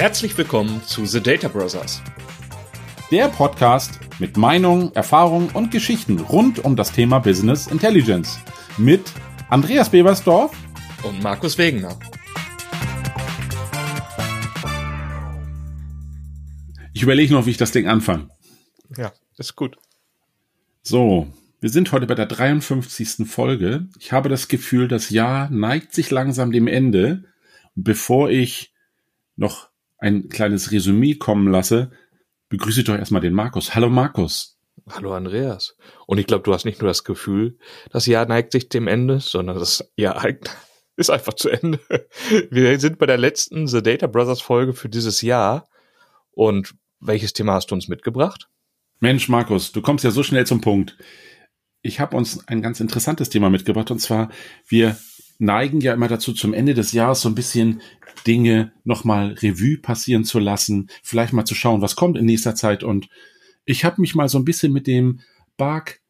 [0.00, 2.00] Herzlich willkommen zu The Data Brothers.
[3.10, 8.38] Der Podcast mit Meinungen, Erfahrungen und Geschichten rund um das Thema Business Intelligence
[8.78, 9.12] mit
[9.50, 10.56] Andreas Bebersdorf
[11.04, 11.98] und Markus Wegener.
[16.94, 18.30] Ich überlege noch, wie ich das Ding anfange.
[18.96, 19.76] Ja, ist gut.
[20.80, 21.26] So,
[21.60, 23.28] wir sind heute bei der 53.
[23.28, 23.86] Folge.
[23.98, 27.24] Ich habe das Gefühl, das Jahr neigt sich langsam dem Ende.
[27.74, 28.72] Bevor ich
[29.36, 29.69] noch
[30.00, 31.90] ein kleines Resümee kommen lasse,
[32.48, 33.74] begrüße ich doch erstmal den Markus.
[33.74, 34.58] Hallo Markus.
[34.88, 35.76] Hallo Andreas.
[36.06, 37.58] Und ich glaube, du hast nicht nur das Gefühl,
[37.90, 40.26] das Jahr neigt sich dem Ende, sondern das Jahr
[40.96, 41.78] ist einfach zu Ende.
[42.50, 45.68] Wir sind bei der letzten The Data Brothers Folge für dieses Jahr.
[46.32, 48.48] Und welches Thema hast du uns mitgebracht?
[49.00, 50.96] Mensch, Markus, du kommst ja so schnell zum Punkt.
[51.82, 54.30] Ich habe uns ein ganz interessantes Thema mitgebracht und zwar,
[54.66, 54.98] wir
[55.40, 57.80] neigen ja immer dazu, zum Ende des Jahres so ein bisschen
[58.26, 62.84] Dinge nochmal Revue passieren zu lassen, vielleicht mal zu schauen, was kommt in nächster Zeit.
[62.84, 63.08] Und
[63.64, 65.20] ich habe mich mal so ein bisschen mit dem
[65.56, 66.00] BARC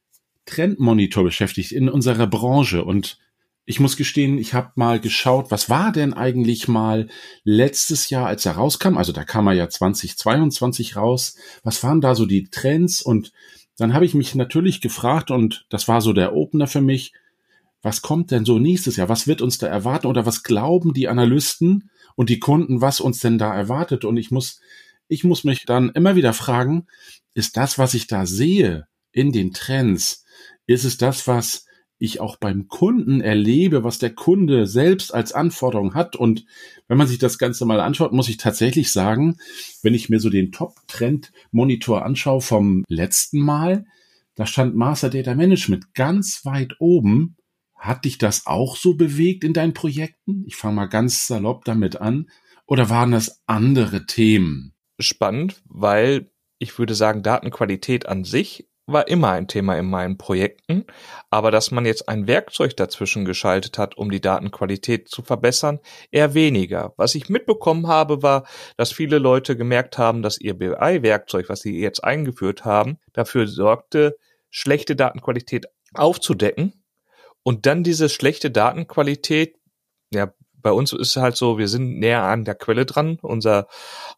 [0.46, 3.18] Trendmonitor beschäftigt in unserer Branche und
[3.66, 7.06] ich muss gestehen, ich habe mal geschaut, was war denn eigentlich mal
[7.44, 8.96] letztes Jahr, als er rauskam?
[8.96, 11.36] Also da kam er ja 2022 raus.
[11.62, 13.00] Was waren da so die Trends?
[13.00, 13.30] Und
[13.76, 17.12] dann habe ich mich natürlich gefragt, und das war so der Opener für mich,
[17.82, 19.08] was kommt denn so nächstes Jahr?
[19.08, 20.06] Was wird uns da erwarten?
[20.06, 24.04] Oder was glauben die Analysten und die Kunden, was uns denn da erwartet?
[24.04, 24.60] Und ich muss,
[25.08, 26.86] ich muss mich dann immer wieder fragen,
[27.34, 30.24] ist das, was ich da sehe in den Trends,
[30.66, 31.64] ist es das, was
[31.98, 36.16] ich auch beim Kunden erlebe, was der Kunde selbst als Anforderung hat.
[36.16, 36.46] Und
[36.88, 39.36] wenn man sich das Ganze mal anschaut, muss ich tatsächlich sagen,
[39.82, 43.84] wenn ich mir so den Top-Trend-Monitor anschaue vom letzten Mal,
[44.34, 47.36] da stand Master Data Management ganz weit oben
[47.80, 50.44] hat dich das auch so bewegt in deinen Projekten?
[50.46, 52.30] Ich fange mal ganz salopp damit an.
[52.66, 54.74] Oder waren das andere Themen?
[54.98, 60.84] Spannend, weil ich würde sagen, Datenqualität an sich war immer ein Thema in meinen Projekten,
[61.30, 66.34] aber dass man jetzt ein Werkzeug dazwischen geschaltet hat, um die Datenqualität zu verbessern, eher
[66.34, 66.92] weniger.
[66.96, 68.46] Was ich mitbekommen habe, war,
[68.76, 74.16] dass viele Leute gemerkt haben, dass ihr BI-Werkzeug, was sie jetzt eingeführt haben, dafür sorgte,
[74.50, 76.79] schlechte Datenqualität aufzudecken
[77.42, 79.56] und dann diese schlechte Datenqualität,
[80.12, 83.18] ja, bei uns ist es halt so, wir sind näher an der Quelle dran.
[83.22, 83.66] Unser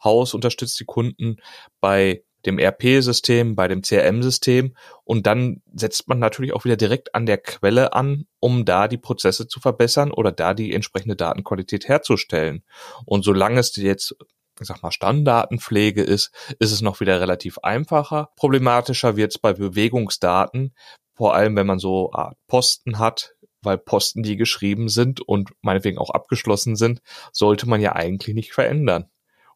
[0.03, 1.37] Haus unterstützt die Kunden
[1.81, 4.75] bei dem RP-System, bei dem CRM-System
[5.05, 8.99] und dann setzt man natürlich auch wieder direkt an der Quelle an, um da die
[8.99, 12.65] Prozesse zu verbessern oder da die entsprechende Datenqualität herzustellen.
[13.05, 14.17] Und solange es jetzt
[14.61, 18.31] ich sag mal, Stammdatenpflege ist, ist es noch wieder relativ einfacher.
[18.37, 20.75] Problematischer wird es bei Bewegungsdaten,
[21.15, 25.99] vor allem wenn man so Art Posten hat, weil Posten, die geschrieben sind und meinetwegen
[25.99, 27.01] auch abgeschlossen sind,
[27.33, 29.07] sollte man ja eigentlich nicht verändern.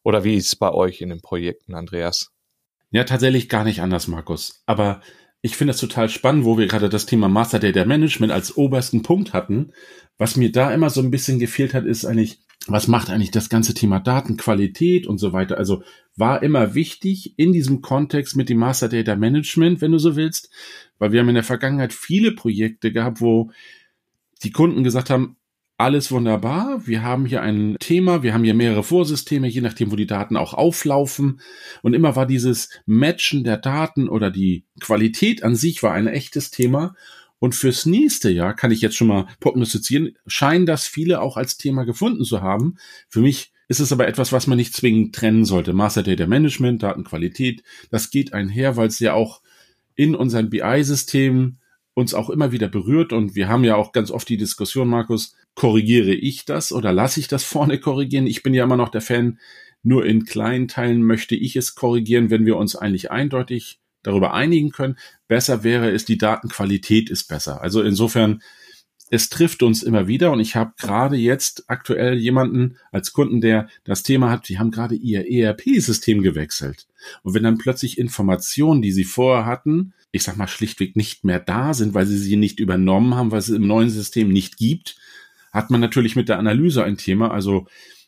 [0.03, 2.31] Oder wie ist es bei euch in den Projekten, Andreas?
[2.91, 4.63] Ja, tatsächlich gar nicht anders, Markus.
[4.65, 5.01] Aber
[5.41, 9.03] ich finde es total spannend, wo wir gerade das Thema Master Data Management als obersten
[9.03, 9.73] Punkt hatten.
[10.17, 12.39] Was mir da immer so ein bisschen gefehlt hat, ist eigentlich,
[12.71, 15.57] was macht eigentlich das ganze Thema Datenqualität und so weiter?
[15.57, 15.83] Also
[16.15, 20.49] war immer wichtig in diesem Kontext mit dem Master Data Management, wenn du so willst,
[20.99, 23.51] weil wir haben in der Vergangenheit viele Projekte gehabt, wo
[24.43, 25.37] die Kunden gesagt haben,
[25.79, 29.95] alles wunderbar, wir haben hier ein Thema, wir haben hier mehrere Vorsysteme, je nachdem, wo
[29.95, 31.39] die Daten auch auflaufen.
[31.83, 36.49] Und immer war dieses Matchen der Daten oder die Qualität an sich war ein echtes
[36.49, 36.95] Thema.
[37.39, 41.57] Und fürs nächste Jahr kann ich jetzt schon mal prognostizieren, scheinen das viele auch als
[41.57, 42.77] Thema gefunden zu haben.
[43.09, 45.73] Für mich ist es aber etwas, was man nicht zwingend trennen sollte.
[45.73, 49.41] Master Data Management, Datenqualität, das geht einher, weil es ja auch
[49.95, 51.59] in unseren BI-Systemen
[51.93, 55.35] uns auch immer wieder berührt und wir haben ja auch ganz oft die Diskussion, Markus,
[55.55, 58.27] korrigiere ich das oder lasse ich das vorne korrigieren?
[58.27, 59.39] Ich bin ja immer noch der Fan,
[59.81, 64.71] nur in kleinen Teilen möchte ich es korrigieren, wenn wir uns eigentlich eindeutig darüber einigen
[64.71, 64.97] können.
[65.27, 67.61] Besser wäre es, die Datenqualität ist besser.
[67.61, 68.41] Also insofern,
[69.09, 73.67] es trifft uns immer wieder und ich habe gerade jetzt aktuell jemanden als Kunden, der
[73.83, 76.87] das Thema hat, die haben gerade ihr ERP-System gewechselt.
[77.23, 81.39] Und wenn dann plötzlich Informationen, die sie vorher hatten, ich sag mal schlichtweg nicht mehr
[81.39, 84.97] da sind, weil sie sie nicht übernommen haben, weil es im neuen System nicht gibt,
[85.51, 87.31] hat man natürlich mit der Analyse ein Thema.
[87.31, 87.67] Also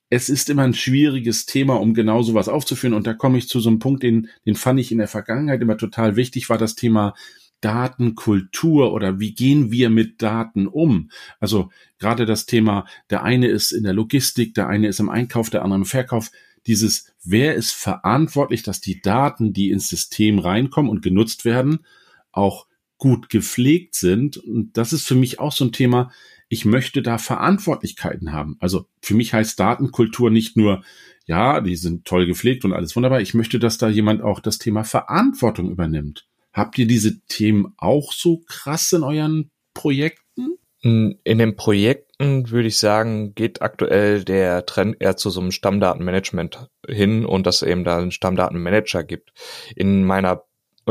[0.09, 2.93] es ist immer ein schwieriges Thema, um genau sowas aufzuführen.
[2.93, 5.61] Und da komme ich zu so einem Punkt, den, den fand ich in der Vergangenheit
[5.61, 7.13] immer total wichtig, war das Thema
[7.61, 11.11] Datenkultur oder wie gehen wir mit Daten um?
[11.39, 11.69] Also
[11.99, 15.63] gerade das Thema, der eine ist in der Logistik, der eine ist im Einkauf, der
[15.63, 16.31] andere im Verkauf.
[16.67, 21.85] Dieses, wer ist verantwortlich, dass die Daten, die ins System reinkommen und genutzt werden,
[22.31, 22.65] auch
[22.99, 24.37] gut gepflegt sind?
[24.37, 26.11] Und das ist für mich auch so ein Thema,
[26.49, 28.57] ich möchte da Verantwortlichkeiten haben.
[28.59, 30.83] Also für mich heißt Datenkultur nicht nur,
[31.25, 33.21] ja, die sind toll gepflegt und alles wunderbar.
[33.21, 36.27] Ich möchte, dass da jemand auch das Thema Verantwortung übernimmt.
[36.53, 40.57] Habt ihr diese Themen auch so krass in euren Projekten?
[40.81, 46.69] In den Projekten würde ich sagen, geht aktuell der Trend eher zu so einem Stammdatenmanagement
[46.87, 49.31] hin und dass eben da einen Stammdatenmanager gibt.
[49.75, 50.43] In meiner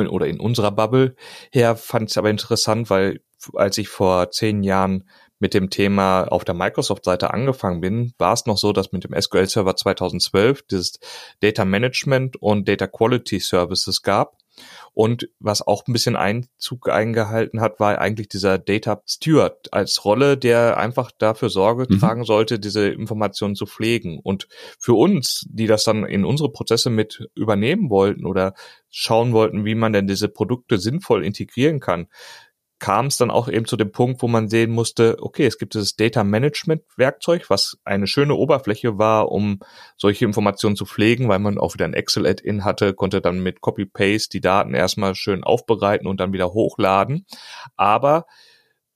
[0.07, 1.17] oder in unserer Bubble
[1.51, 3.21] her fand es aber interessant, weil
[3.55, 5.09] als ich vor zehn Jahren
[5.39, 9.21] mit dem Thema auf der Microsoft-Seite angefangen bin, war es noch so, dass mit dem
[9.21, 10.99] SQL Server 2012 dieses
[11.41, 14.37] Data Management und Data Quality Services gab.
[14.95, 20.37] Und was auch ein bisschen Einzug eingehalten hat, war eigentlich dieser Data Steward als Rolle,
[20.37, 22.01] der einfach dafür Sorge mhm.
[22.01, 24.19] tragen sollte, diese Informationen zu pflegen.
[24.19, 28.55] Und für uns, die das dann in unsere Prozesse mit übernehmen wollten oder
[28.91, 32.09] schauen wollten, wie man denn diese Produkte sinnvoll integrieren kann,
[32.79, 35.75] kam es dann auch eben zu dem Punkt, wo man sehen musste, okay, es gibt
[35.75, 39.61] dieses Data Management Werkzeug, was eine schöne Oberfläche war, um
[39.97, 43.61] solche Informationen zu pflegen, weil man auch wieder ein Excel Add-in hatte, konnte dann mit
[43.61, 47.27] Copy-Paste die Daten erstmal schön aufbereiten und dann wieder hochladen.
[47.77, 48.27] Aber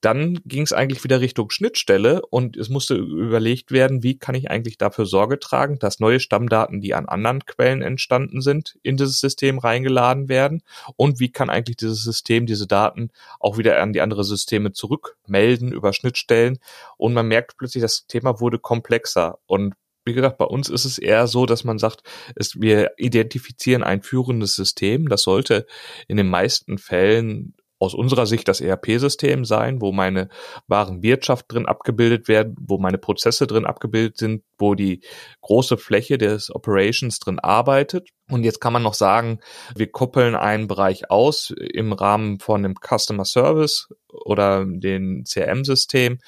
[0.02, 4.50] dann ging es eigentlich wieder Richtung Schnittstelle und es musste überlegt werden, wie kann ich
[4.50, 9.20] eigentlich dafür Sorge tragen, dass neue Stammdaten, die an anderen Quellen entstanden sind, in dieses
[9.20, 10.62] System reingeladen werden?
[10.96, 15.72] Und wie kann eigentlich dieses System diese Daten auch wieder an die anderen Systeme zurückmelden
[15.72, 16.58] über Schnittstellen?
[16.96, 19.38] Und man merkt plötzlich, das Thema wurde komplexer.
[19.46, 22.02] Und wie gesagt, bei uns ist es eher so, dass man sagt,
[22.34, 25.08] es, wir identifizieren ein führendes System.
[25.08, 25.64] Das sollte
[26.08, 30.28] in den meisten Fällen aus unserer Sicht das ERP-System sein, wo meine
[30.68, 35.00] Warenwirtschaft drin abgebildet werden, wo meine Prozesse drin abgebildet sind, wo die
[35.40, 38.10] große Fläche des Operations drin arbeitet.
[38.32, 39.40] Und jetzt kann man noch sagen,
[39.74, 46.18] wir koppeln einen Bereich aus im Rahmen von dem Customer Service oder dem CRM-System,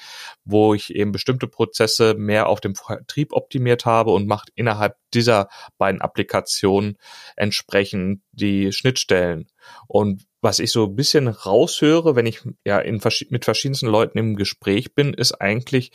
[0.43, 5.49] wo ich eben bestimmte Prozesse mehr auf dem Vertrieb optimiert habe und macht innerhalb dieser
[5.77, 6.97] beiden Applikationen
[7.35, 9.47] entsprechend die Schnittstellen.
[9.87, 14.35] Und was ich so ein bisschen raushöre, wenn ich ja in, mit verschiedensten Leuten im
[14.35, 15.91] Gespräch bin, ist eigentlich,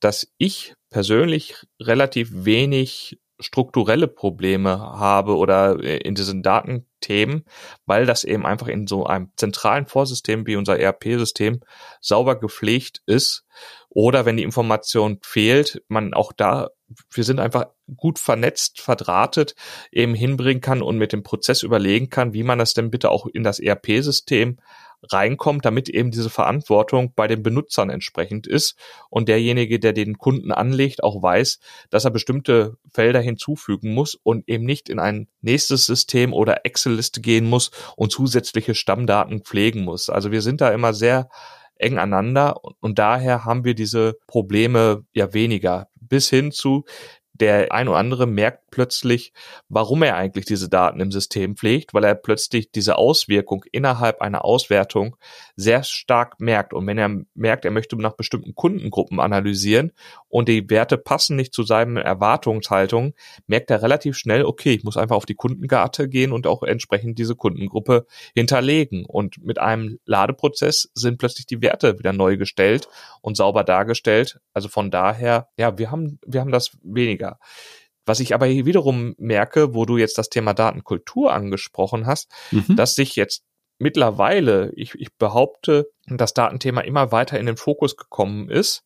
[0.00, 7.44] dass ich persönlich relativ wenig strukturelle Probleme habe oder äh, in diesen Datenthemen,
[7.86, 11.60] weil das eben einfach in so einem zentralen Vorsystem wie unser ERP-System
[12.00, 13.44] sauber gepflegt ist.
[13.88, 16.70] Oder wenn die Information fehlt, man auch da,
[17.10, 17.66] wir sind einfach
[17.96, 19.54] gut vernetzt, verdrahtet,
[19.90, 23.26] eben hinbringen kann und mit dem Prozess überlegen kann, wie man das denn bitte auch
[23.26, 24.58] in das ERP-System
[25.08, 28.76] reinkommt, damit eben diese Verantwortung bei den Benutzern entsprechend ist
[29.08, 31.58] und derjenige, der den Kunden anlegt, auch weiß,
[31.90, 37.20] dass er bestimmte Felder hinzufügen muss und eben nicht in ein nächstes System oder Excel-Liste
[37.20, 40.10] gehen muss und zusätzliche Stammdaten pflegen muss.
[40.10, 41.28] Also wir sind da immer sehr
[41.76, 46.84] eng aneinander und daher haben wir diese Probleme ja weniger bis hin zu
[47.40, 49.32] der ein oder andere merkt plötzlich,
[49.68, 54.44] warum er eigentlich diese Daten im System pflegt, weil er plötzlich diese Auswirkung innerhalb einer
[54.44, 55.16] Auswertung
[55.56, 56.72] sehr stark merkt.
[56.74, 59.92] Und wenn er merkt, er möchte nach bestimmten Kundengruppen analysieren
[60.28, 63.14] und die Werte passen nicht zu seinen Erwartungshaltungen,
[63.46, 67.18] merkt er relativ schnell, okay, ich muss einfach auf die Kundengarte gehen und auch entsprechend
[67.18, 69.04] diese Kundengruppe hinterlegen.
[69.06, 72.88] Und mit einem Ladeprozess sind plötzlich die Werte wieder neu gestellt
[73.22, 74.40] und sauber dargestellt.
[74.52, 77.38] Also von daher, ja, wir haben, wir haben das weniger weniger.
[78.06, 82.76] Was ich aber hier wiederum merke, wo du jetzt das Thema Datenkultur angesprochen hast, mhm.
[82.76, 83.44] dass sich jetzt
[83.78, 88.82] mittlerweile, ich, ich behaupte, das Datenthema immer weiter in den Fokus gekommen ist.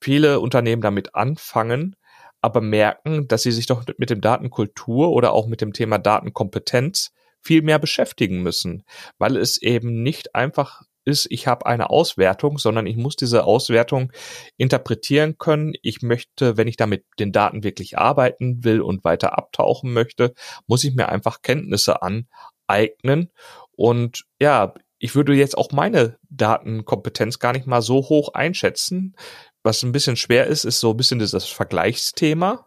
[0.00, 1.94] Viele Unternehmen damit anfangen,
[2.40, 7.12] aber merken, dass sie sich doch mit dem Datenkultur oder auch mit dem Thema Datenkompetenz
[7.40, 8.84] viel mehr beschäftigen müssen,
[9.18, 14.12] weil es eben nicht einfach ist, ich habe eine Auswertung, sondern ich muss diese Auswertung
[14.56, 15.74] interpretieren können.
[15.82, 20.34] Ich möchte, wenn ich damit den Daten wirklich arbeiten will und weiter abtauchen möchte,
[20.66, 23.30] muss ich mir einfach Kenntnisse aneignen.
[23.72, 29.14] Und ja, ich würde jetzt auch meine Datenkompetenz gar nicht mal so hoch einschätzen.
[29.62, 32.66] Was ein bisschen schwer ist, ist so ein bisschen dieses Vergleichsthema.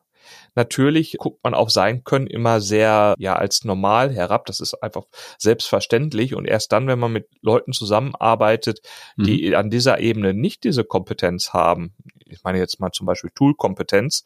[0.57, 4.47] Natürlich guckt man auf sein Können immer sehr, ja, als normal herab.
[4.47, 5.03] Das ist einfach
[5.37, 6.33] selbstverständlich.
[6.33, 8.81] Und erst dann, wenn man mit Leuten zusammenarbeitet,
[9.17, 9.55] die mhm.
[9.55, 11.93] an dieser Ebene nicht diese Kompetenz haben,
[12.25, 14.25] ich meine jetzt mal zum Beispiel Tool-Kompetenz,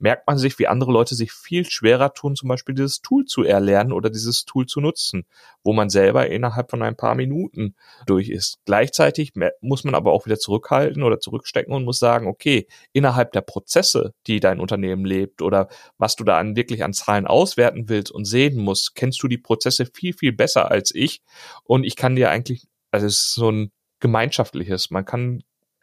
[0.00, 3.42] merkt man sich, wie andere Leute sich viel schwerer tun, zum Beispiel dieses Tool zu
[3.42, 5.26] erlernen oder dieses Tool zu nutzen,
[5.62, 7.74] wo man selber innerhalb von ein paar Minuten
[8.06, 8.58] durch ist.
[8.64, 13.42] Gleichzeitig muss man aber auch wieder zurückhalten oder zurückstecken und muss sagen, okay, innerhalb der
[13.42, 18.10] Prozesse, die dein Unternehmen lebt oder was du da an, wirklich an Zahlen auswerten willst
[18.10, 21.22] und sehen musst, kennst du die Prozesse viel, viel besser als ich
[21.64, 25.42] und ich kann dir eigentlich, also es ist so ein gemeinschaftliches, man kann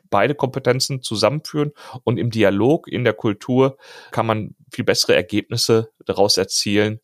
[0.10, 1.72] beide Kompetenzen zusammenführen
[2.04, 3.78] und im Dialog, in der Kultur
[4.12, 7.00] kann man viel bessere Ergebnisse daraus erzielen,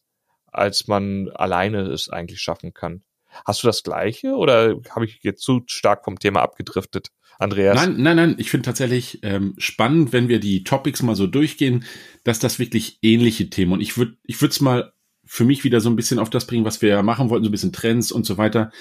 [0.48, 3.04] als man alleine es eigentlich schaffen kann.
[3.46, 7.76] Hast du das Gleiche oder habe ich jetzt zu stark vom Thema abgedriftet, Andreas?
[7.76, 8.36] Nein, nein, nein.
[8.38, 11.84] Ich finde tatsächlich ähm, spannend, wenn wir die Topics mal so durchgehen,
[12.24, 14.94] dass das wirklich ähnliche Themen und ich würde, ich würde es mal
[15.26, 17.50] für mich wieder so ein bisschen auf das bringen, was wir ja machen wollten, so
[17.50, 18.72] ein bisschen Trends und so weiter.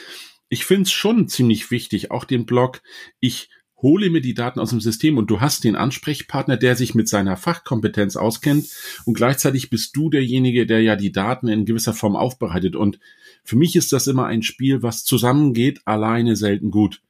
[0.48, 2.82] Ich finde es schon ziemlich wichtig, auch den Blog.
[3.20, 3.48] Ich
[3.82, 7.08] hole mir die Daten aus dem System und du hast den Ansprechpartner, der sich mit
[7.08, 8.68] seiner Fachkompetenz auskennt
[9.04, 12.98] und gleichzeitig bist du derjenige, der ja die Daten in gewisser Form aufbereitet und
[13.44, 17.02] für mich ist das immer ein Spiel, was zusammengeht, alleine selten gut.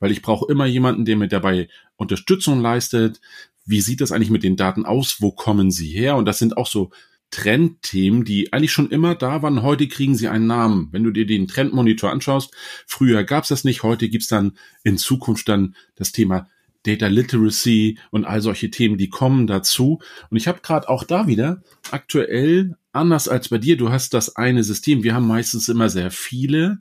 [0.00, 3.20] Weil ich brauche immer jemanden, der mir dabei Unterstützung leistet.
[3.66, 5.20] Wie sieht das eigentlich mit den Daten aus?
[5.20, 6.16] Wo kommen sie her?
[6.16, 6.90] Und das sind auch so
[7.30, 9.62] Trendthemen, die eigentlich schon immer da waren.
[9.62, 10.88] Heute kriegen sie einen Namen.
[10.92, 12.54] Wenn du dir den Trendmonitor anschaust,
[12.86, 14.52] früher gab es das nicht, heute gibt's dann
[14.84, 16.48] in Zukunft dann das Thema
[16.84, 20.00] Data Literacy und all solche Themen, die kommen dazu.
[20.30, 24.36] Und ich habe gerade auch da wieder aktuell, anders als bei dir, du hast das
[24.36, 26.78] eine System, wir haben meistens immer sehr viele.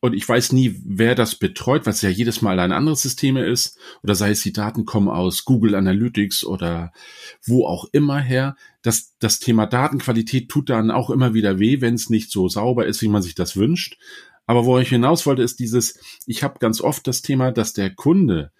[0.00, 3.36] Und ich weiß nie, wer das betreut, weil es ja jedes Mal ein anderes System
[3.36, 3.78] ist.
[4.02, 6.92] Oder sei es, die Daten kommen aus Google Analytics oder
[7.44, 8.56] wo auch immer her.
[8.86, 12.86] Das, das Thema Datenqualität tut dann auch immer wieder weh, wenn es nicht so sauber
[12.86, 13.98] ist, wie man sich das wünscht.
[14.46, 17.90] Aber wo ich hinaus wollte, ist dieses, ich habe ganz oft das Thema, dass der
[17.90, 18.52] Kunde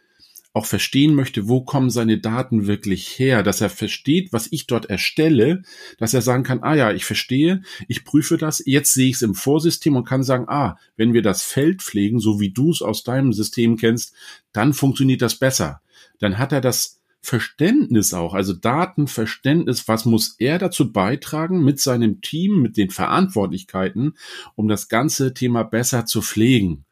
[0.52, 4.86] auch verstehen möchte, wo kommen seine Daten wirklich her, dass er versteht, was ich dort
[4.86, 5.62] erstelle,
[5.98, 9.22] dass er sagen kann, ah ja, ich verstehe, ich prüfe das, jetzt sehe ich es
[9.22, 12.80] im Vorsystem und kann sagen, ah, wenn wir das Feld pflegen, so wie du es
[12.80, 14.14] aus deinem System kennst,
[14.52, 15.82] dann funktioniert das besser.
[16.18, 16.95] Dann hat er das
[17.26, 24.16] Verständnis auch, also Datenverständnis, was muss er dazu beitragen mit seinem Team, mit den Verantwortlichkeiten,
[24.54, 26.84] um das ganze Thema besser zu pflegen.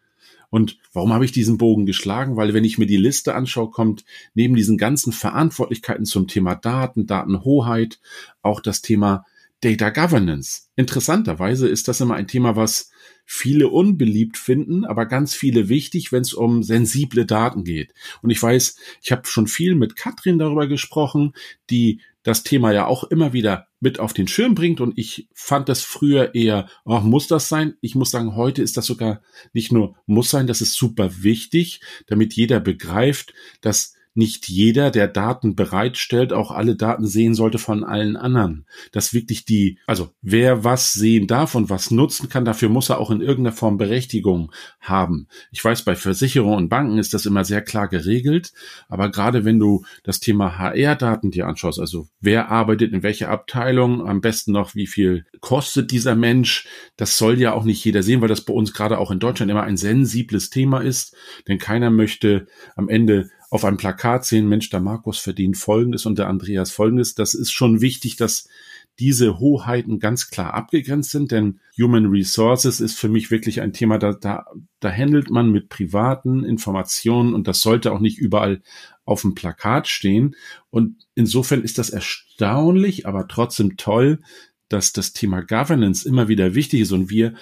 [0.50, 2.36] Und warum habe ich diesen Bogen geschlagen?
[2.36, 7.06] Weil wenn ich mir die Liste anschaue, kommt neben diesen ganzen Verantwortlichkeiten zum Thema Daten,
[7.06, 8.00] Datenhoheit
[8.42, 9.24] auch das Thema
[9.60, 10.62] Data Governance.
[10.74, 12.90] Interessanterweise ist das immer ein Thema, was
[13.24, 17.94] viele unbeliebt finden, aber ganz viele wichtig, wenn es um sensible Daten geht.
[18.22, 21.32] Und ich weiß, ich habe schon viel mit Katrin darüber gesprochen,
[21.70, 24.80] die das Thema ja auch immer wieder mit auf den Schirm bringt.
[24.80, 27.74] Und ich fand das früher eher, oh, muss das sein?
[27.80, 29.20] Ich muss sagen, heute ist das sogar
[29.52, 35.09] nicht nur muss sein, das ist super wichtig, damit jeder begreift, dass nicht jeder, der
[35.09, 38.66] Daten bereitstellt, auch alle Daten sehen sollte von allen anderen.
[38.92, 42.99] Dass wirklich die, also wer was sehen darf und was nutzen kann, dafür muss er
[42.99, 45.26] auch in irgendeiner Form Berechtigung haben.
[45.50, 48.52] Ich weiß, bei Versicherungen und Banken ist das immer sehr klar geregelt,
[48.88, 54.06] aber gerade wenn du das Thema HR-Daten dir anschaust, also wer arbeitet in welcher Abteilung,
[54.06, 56.66] am besten noch wie viel kostet dieser Mensch,
[56.97, 59.50] das soll ja auch nicht jeder sehen, weil das bei uns gerade auch in Deutschland
[59.50, 61.16] immer ein sensibles Thema ist,
[61.49, 66.18] denn keiner möchte am Ende auf einem Plakat sehen, Mensch, der Markus verdient Folgendes und
[66.18, 67.14] der Andreas Folgendes.
[67.14, 68.49] Das ist schon wichtig, dass
[68.99, 73.99] diese Hoheiten ganz klar abgegrenzt sind, denn Human Resources ist für mich wirklich ein Thema,
[73.99, 74.46] da, da,
[74.80, 78.61] da handelt man mit privaten Informationen und das sollte auch nicht überall
[79.04, 80.34] auf dem Plakat stehen.
[80.70, 84.18] Und insofern ist das erstaunlich, aber trotzdem toll,
[84.68, 87.34] dass das Thema Governance immer wieder wichtig ist und wir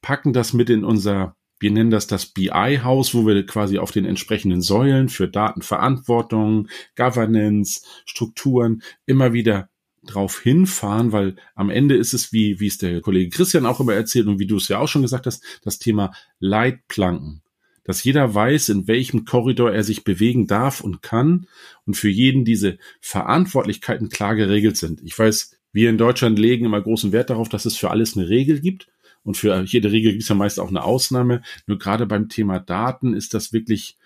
[0.00, 4.04] packen das mit in unser wir nennen das das BI-Haus, wo wir quasi auf den
[4.04, 9.70] entsprechenden Säulen für Datenverantwortung, Governance, Strukturen immer wieder
[10.02, 13.94] drauf hinfahren, weil am Ende ist es, wie, wie es der Kollege Christian auch immer
[13.94, 17.42] erzählt und wie du es ja auch schon gesagt hast, das Thema Leitplanken.
[17.84, 21.46] Dass jeder weiß, in welchem Korridor er sich bewegen darf und kann
[21.84, 25.00] und für jeden diese Verantwortlichkeiten klar geregelt sind.
[25.04, 28.28] Ich weiß, wir in Deutschland legen immer großen Wert darauf, dass es für alles eine
[28.28, 28.88] Regel gibt.
[29.24, 31.42] Und für jede Regel gibt es ja meist auch eine Ausnahme.
[31.66, 33.96] Nur gerade beim Thema Daten ist das wirklich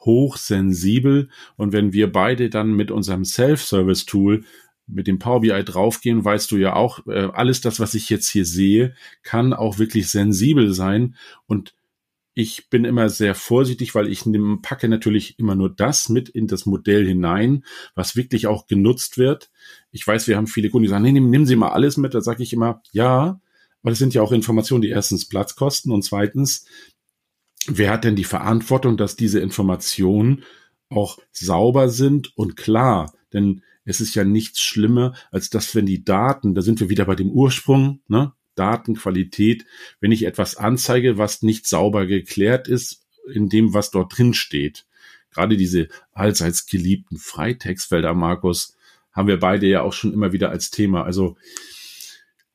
[0.00, 1.28] hochsensibel.
[1.56, 4.44] Und wenn wir beide dann mit unserem Self-Service-Tool
[4.86, 8.28] mit dem Power BI draufgehen, weißt du ja auch, äh, alles das, was ich jetzt
[8.28, 11.14] hier sehe, kann auch wirklich sensibel sein.
[11.46, 11.74] Und
[12.34, 16.46] ich bin immer sehr vorsichtig, weil ich nehm, packe natürlich immer nur das mit in
[16.46, 19.50] das Modell hinein, was wirklich auch genutzt wird.
[19.90, 22.14] Ich weiß, wir haben viele Kunden, die sagen, nee, nehmen, nehmen Sie mal alles mit.
[22.14, 23.40] Da sage ich immer, ja,
[23.82, 26.66] weil es sind ja auch Informationen, die erstens Platz kosten und zweitens,
[27.66, 30.44] wer hat denn die Verantwortung, dass diese Informationen
[30.88, 33.12] auch sauber sind und klar?
[33.32, 37.04] Denn es ist ja nichts schlimmer, als dass wenn die Daten, da sind wir wieder
[37.04, 38.32] bei dem Ursprung, ne?
[38.56, 39.64] Datenqualität,
[40.00, 44.86] wenn ich etwas anzeige, was nicht sauber geklärt ist, in dem, was dort drin steht.
[45.30, 48.76] Gerade diese allseits geliebten Freitextfelder, Markus,
[49.12, 51.04] haben wir beide ja auch schon immer wieder als Thema.
[51.04, 51.36] Also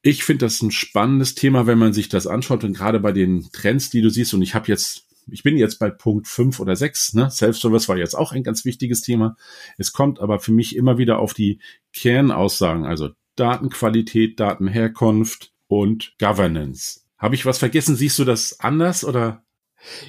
[0.06, 3.50] ich finde das ein spannendes Thema, wenn man sich das anschaut und gerade bei den
[3.52, 6.76] Trends, die du siehst, und ich habe jetzt ich bin jetzt bei Punkt fünf oder
[6.76, 7.16] sechs.
[7.16, 7.32] Ne?
[7.32, 9.36] Self-Service war jetzt auch ein ganz wichtiges Thema.
[9.80, 11.60] Es kommt aber für mich immer wieder auf die
[11.94, 17.02] Kernaussagen, also Datenqualität, Datenherkunft und Governance.
[17.18, 17.96] Habe ich was vergessen?
[17.96, 19.44] Siehst du das anders oder?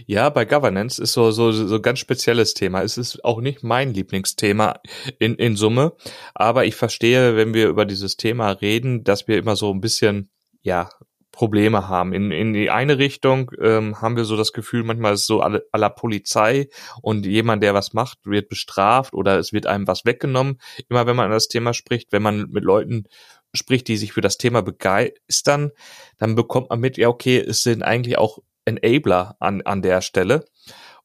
[0.06, 2.82] Ja, bei Governance ist so, so, so ganz spezielles Thema.
[2.82, 4.80] Es ist auch nicht mein Lieblingsthema
[5.18, 5.92] in, in Summe.
[6.34, 10.30] Aber ich verstehe, wenn wir über dieses Thema reden, dass wir immer so ein bisschen,
[10.62, 10.88] ja,
[11.36, 12.14] Probleme haben.
[12.14, 15.42] In, in die eine Richtung ähm, haben wir so das Gefühl, manchmal ist es so
[15.42, 16.68] aller aller Polizei
[17.02, 20.58] und jemand, der was macht, wird bestraft oder es wird einem was weggenommen.
[20.88, 23.04] Immer wenn man an das Thema spricht, wenn man mit Leuten
[23.52, 25.72] spricht, die sich für das Thema begeistern,
[26.16, 30.44] dann bekommt man mit, ja, okay, es sind eigentlich auch Enabler an, an der Stelle.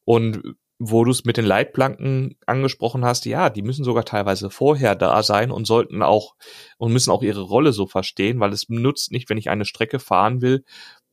[0.04, 0.42] Und
[0.84, 5.22] wo du es mit den Leitplanken angesprochen hast, ja, die müssen sogar teilweise vorher da
[5.22, 6.34] sein und sollten auch
[6.76, 10.00] und müssen auch ihre Rolle so verstehen, weil es nutzt nicht, wenn ich eine Strecke
[10.00, 10.64] fahren will,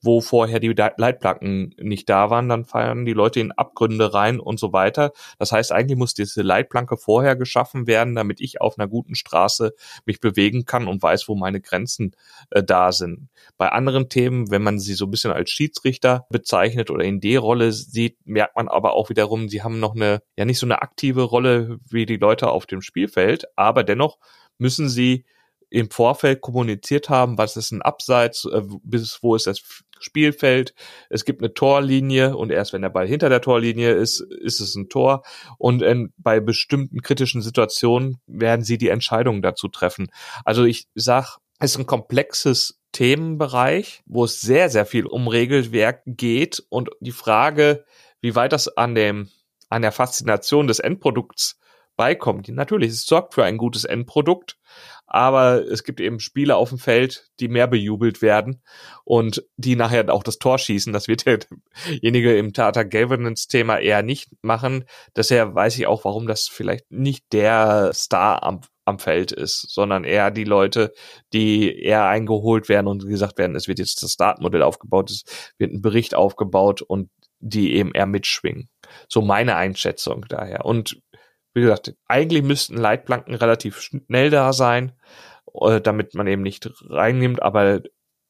[0.02, 4.60] wo vorher die Leitplanken nicht da waren, dann fallen die Leute in Abgründe rein und
[4.60, 5.12] so weiter.
[5.38, 9.74] Das heißt, eigentlich muss diese Leitplanke vorher geschaffen werden, damit ich auf einer guten Straße
[10.06, 12.16] mich bewegen kann und weiß, wo meine Grenzen
[12.52, 13.30] äh, da sind.
[13.58, 17.72] Bei anderen Themen, wenn man sie so ein bisschen als Schiedsrichter bezeichnet oder in D-Rolle
[17.72, 21.24] sieht, merkt man aber auch wiederum, sie haben noch eine, ja nicht so eine aktive
[21.24, 24.18] Rolle wie die Leute auf dem Spielfeld, aber dennoch
[24.58, 25.26] müssen sie
[25.70, 29.62] im Vorfeld kommuniziert haben, was ist ein Abseits, äh, bis wo ist das
[30.00, 30.74] Spielfeld.
[31.10, 34.76] Es gibt eine Torlinie und erst wenn der Ball hinter der Torlinie ist, ist es
[34.76, 35.24] ein Tor.
[35.58, 40.08] Und ähm, bei bestimmten kritischen Situationen werden sie die Entscheidungen dazu treffen.
[40.46, 46.02] Also ich sag, es ist ein komplexes Themenbereich, wo es sehr, sehr viel um Regelwerk
[46.06, 47.86] geht und die Frage,
[48.22, 49.30] wie weit das an dem,
[49.70, 51.60] an der Faszination des Endprodukts
[52.00, 52.48] beikommt.
[52.48, 54.58] Natürlich, es sorgt für ein gutes Endprodukt,
[55.06, 58.62] aber es gibt eben Spieler auf dem Feld, die mehr bejubelt werden
[59.04, 60.94] und die nachher auch das Tor schießen.
[60.94, 61.26] Das wird
[61.86, 64.86] derjenige im Tata Governance-Thema eher nicht machen.
[65.18, 70.06] Deshalb weiß ich auch, warum das vielleicht nicht der Star am, am Feld ist, sondern
[70.06, 70.94] eher die Leute,
[71.34, 75.26] die eher eingeholt werden und gesagt werden, es wird jetzt das Startmodell aufgebaut, es
[75.58, 78.70] wird ein Bericht aufgebaut und die eben eher mitschwingen.
[79.10, 80.64] So meine Einschätzung daher.
[80.64, 81.02] Und
[81.60, 84.94] wie gesagt, eigentlich müssten Leitplanken relativ schnell da sein,
[85.54, 87.82] äh, damit man eben nicht reinnimmt, aber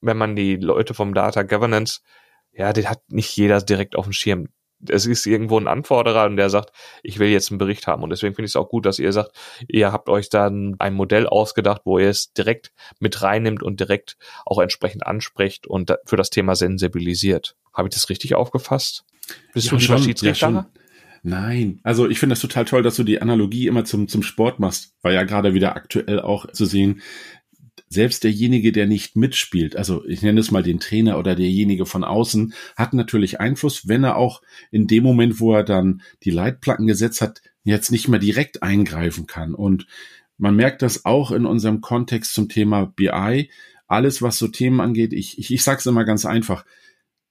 [0.01, 1.99] wenn man die Leute vom Data Governance,
[2.51, 4.47] ja, den hat nicht jeder direkt auf dem Schirm.
[4.87, 6.71] Es ist irgendwo ein Anforderer und der sagt,
[7.03, 8.01] ich will jetzt einen Bericht haben.
[8.01, 9.31] Und deswegen finde ich es auch gut, dass ihr sagt,
[9.67, 14.15] ihr habt euch dann ein Modell ausgedacht, wo ihr es direkt mit reinnimmt und direkt
[14.45, 17.57] auch entsprechend anspricht und für das Thema sensibilisiert.
[17.73, 19.03] Habe ich das richtig aufgefasst?
[19.53, 20.49] Bist ja, du lieber schon, Schiedsrichter?
[20.49, 20.69] Ja,
[21.23, 24.59] Nein, also ich finde das total toll, dass du die Analogie immer zum, zum Sport
[24.59, 27.01] machst, war ja gerade wieder aktuell auch zu sehen.
[27.89, 32.03] Selbst derjenige, der nicht mitspielt, also ich nenne es mal den Trainer oder derjenige von
[32.03, 36.85] außen, hat natürlich Einfluss, wenn er auch in dem Moment, wo er dann die Leitplatten
[36.85, 39.55] gesetzt hat, jetzt nicht mehr direkt eingreifen kann.
[39.55, 39.87] Und
[40.37, 43.49] man merkt das auch in unserem Kontext zum Thema BI.
[43.87, 46.65] Alles, was so Themen angeht, ich, ich, ich sage es immer ganz einfach,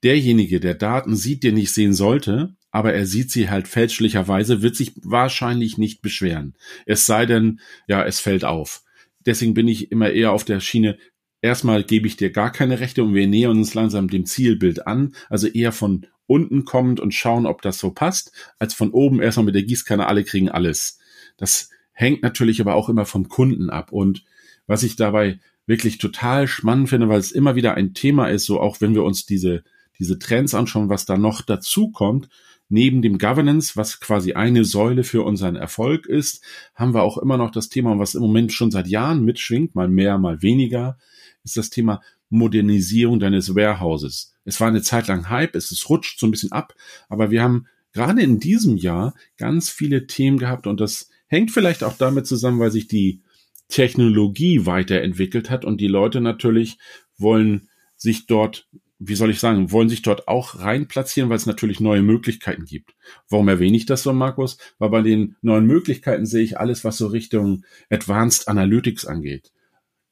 [0.03, 4.77] derjenige, der Daten sieht, der nicht sehen sollte, aber er sieht sie halt fälschlicherweise, wird
[4.77, 6.55] sich wahrscheinlich nicht beschweren.
[6.87, 8.83] Es sei denn, ja, es fällt auf.
[9.25, 10.99] Deswegen bin ich immer eher auf der Schiene,
[11.41, 15.15] erstmal gebe ich dir gar keine Rechte und wir nähern uns langsam dem Zielbild an,
[15.29, 19.47] also eher von unten kommend und schauen, ob das so passt, als von oben erstmal
[19.47, 20.99] mit der Gießkanne, alle kriegen alles.
[21.37, 24.25] Das hängt natürlich aber auch immer vom Kunden ab und
[24.67, 28.61] was ich dabei wirklich total spannend finde, weil es immer wieder ein Thema ist, so
[28.61, 29.65] auch wenn wir uns diese,
[29.99, 32.29] diese Trends anschauen, was da noch dazu kommt,
[32.69, 37.37] neben dem Governance, was quasi eine Säule für unseren Erfolg ist, haben wir auch immer
[37.37, 40.99] noch das Thema, was im Moment schon seit Jahren mitschwingt, mal mehr, mal weniger,
[41.45, 44.35] ist das Thema Modernisierung deines Warehouses.
[44.45, 46.75] Es war eine Zeit lang Hype, es ist rutscht so ein bisschen ab,
[47.09, 51.83] aber wir haben gerade in diesem Jahr ganz viele Themen gehabt und das hängt vielleicht
[51.85, 53.23] auch damit zusammen, weil sich die
[53.69, 56.79] Technologie weiterentwickelt hat und die Leute natürlich
[57.19, 61.47] wollen sich dort wie soll ich sagen, wollen sich dort auch rein platzieren, weil es
[61.47, 62.95] natürlich neue Möglichkeiten gibt.
[63.29, 64.59] Warum erwähne ich das so, Markus?
[64.79, 69.53] Weil bei den neuen Möglichkeiten sehe ich alles, was so Richtung Advanced Analytics angeht.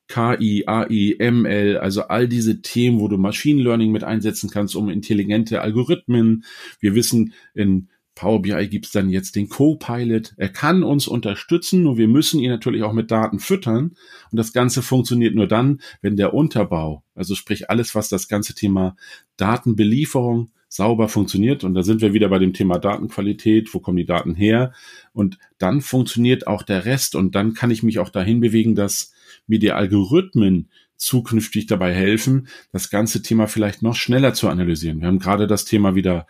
[0.09, 4.89] KI, AI, ML, also all diese Themen, wo du Machine Learning mit einsetzen kannst, um
[4.89, 6.45] intelligente Algorithmen.
[6.79, 10.33] Wir wissen, in Power BI gibt's dann jetzt den Co-Pilot.
[10.39, 13.95] Er kann uns unterstützen, nur wir müssen ihn natürlich auch mit Daten füttern.
[14.33, 18.55] Und das Ganze funktioniert nur dann, wenn der Unterbau, also sprich alles, was das ganze
[18.55, 18.97] Thema
[19.37, 21.63] Datenbelieferung sauber funktioniert.
[21.63, 23.73] Und da sind wir wieder bei dem Thema Datenqualität.
[23.75, 24.73] Wo kommen die Daten her?
[25.13, 27.17] Und dann funktioniert auch der Rest.
[27.17, 29.13] Und dann kann ich mich auch dahin bewegen, dass
[29.47, 35.01] mir die Algorithmen zukünftig dabei helfen, das ganze Thema vielleicht noch schneller zu analysieren.
[35.01, 36.27] Wir haben gerade das Thema wieder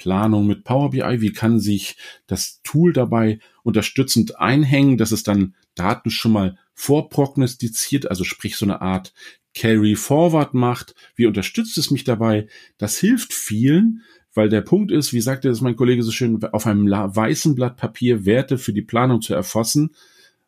[0.00, 1.20] Planung mit Power BI?
[1.20, 8.08] Wie kann sich das Tool dabei unterstützend einhängen, dass es dann Daten schon mal vorprognostiziert,
[8.08, 9.12] also sprich so eine Art
[9.54, 10.94] Carry Forward macht?
[11.14, 12.48] Wie unterstützt es mich dabei?
[12.78, 16.66] Das hilft vielen, weil der Punkt ist, wie sagte es mein Kollege so schön, auf
[16.66, 19.90] einem weißen Blatt Papier Werte für die Planung zu erfassen,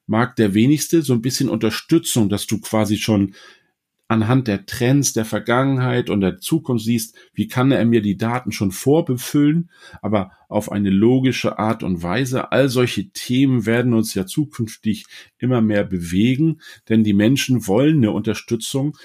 [0.06, 3.34] mag der wenigste so ein bisschen Unterstützung, dass du quasi schon
[4.12, 8.52] anhand der Trends der Vergangenheit und der Zukunft siehst, wie kann er mir die Daten
[8.52, 9.70] schon vorbefüllen,
[10.02, 12.52] aber auf eine logische Art und Weise.
[12.52, 15.06] All solche Themen werden uns ja zukünftig
[15.38, 18.96] immer mehr bewegen, denn die Menschen wollen eine Unterstützung.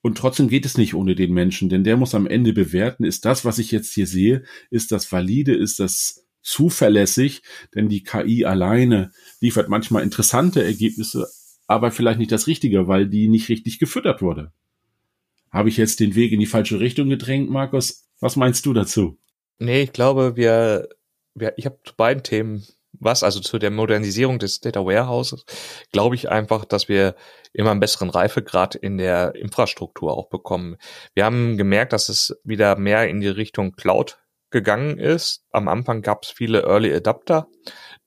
[0.00, 3.24] Und trotzdem geht es nicht ohne den Menschen, denn der muss am Ende bewerten, ist
[3.24, 7.42] das, was ich jetzt hier sehe, ist das valide, ist das zuverlässig,
[7.74, 11.28] denn die KI alleine liefert manchmal interessante Ergebnisse,
[11.66, 14.52] aber vielleicht nicht das Richtige, weil die nicht richtig gefüttert wurde.
[15.50, 18.08] Habe ich jetzt den Weg in die falsche Richtung gedrängt, Markus?
[18.20, 19.18] Was meinst du dazu?
[19.58, 20.88] Nee, ich glaube, wir,
[21.34, 25.44] wir ich habe zu beiden Themen was, also zu der Modernisierung des Data Warehouses,
[25.92, 27.14] glaube ich einfach, dass wir
[27.52, 30.76] immer einen besseren Reifegrad in der Infrastruktur auch bekommen.
[31.14, 34.21] Wir haben gemerkt, dass es wieder mehr in die Richtung Cloud
[34.52, 35.44] gegangen ist.
[35.50, 37.48] Am Anfang gab es viele Early Adapter,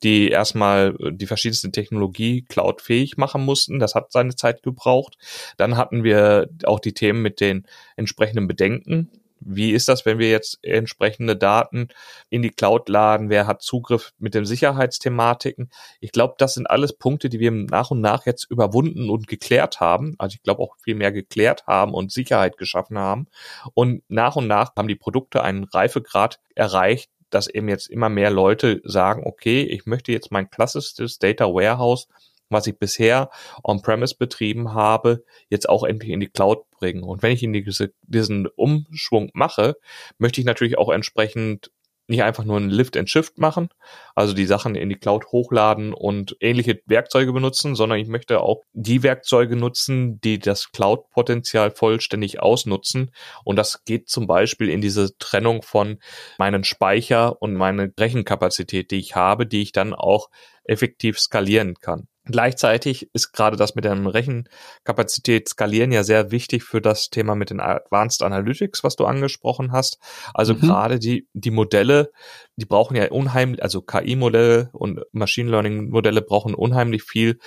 [0.04, 3.80] die erstmal äh, die verschiedensten Technologie cloudfähig machen mussten.
[3.80, 5.18] Das hat seine Zeit gebraucht.
[5.58, 9.12] Dann hatten wir auch die Themen mit den entsprechenden Bedenken.
[9.48, 11.90] Wie ist das, wenn wir jetzt entsprechende Daten
[12.30, 13.30] in die Cloud laden?
[13.30, 15.70] Wer hat Zugriff mit den Sicherheitsthematiken?
[16.00, 19.80] Ich glaube, das sind alles Punkte, die wir nach und nach jetzt überwunden und geklärt
[19.80, 20.16] haben.
[20.18, 23.28] Also ich glaube auch viel mehr geklärt haben und Sicherheit geschaffen haben.
[23.76, 28.32] Und nach und nach haben die Produkte einen Reifegrad erreicht, dass eben jetzt immer mehr
[28.32, 32.08] Leute sagen, okay, ich möchte jetzt mein klassisches Data Warehouse,
[32.50, 33.30] was ich bisher
[33.64, 37.04] on-premise betrieben habe, jetzt auch endlich in die Cloud bringen.
[37.04, 39.76] Und wenn ich in diese, diesen Umschwung mache,
[40.18, 41.72] möchte ich natürlich auch entsprechend
[42.08, 43.70] nicht einfach nur ein Lift and Shift machen,
[44.14, 48.62] also die Sachen in die Cloud hochladen und ähnliche Werkzeuge benutzen, sondern ich möchte auch
[48.74, 53.12] die Werkzeuge nutzen, die das Cloud-Potenzial vollständig ausnutzen.
[53.44, 56.00] Und das geht zum Beispiel in diese Trennung von
[56.38, 60.30] meinen Speicher und meine Rechenkapazität, die ich habe, die ich dann auch
[60.64, 62.08] effektiv skalieren kann.
[62.26, 67.52] Gleichzeitig ist gerade das mit der Rechenkapazität skalieren ja sehr wichtig für das Thema mit
[67.52, 70.00] den Advanced Analytics, was du angesprochen hast.
[70.34, 70.60] Also mhm.
[70.62, 72.12] gerade die, die Modelle,
[72.56, 77.38] die brauchen ja unheimlich, also KI-Modelle und Machine Learning-Modelle brauchen unheimlich viel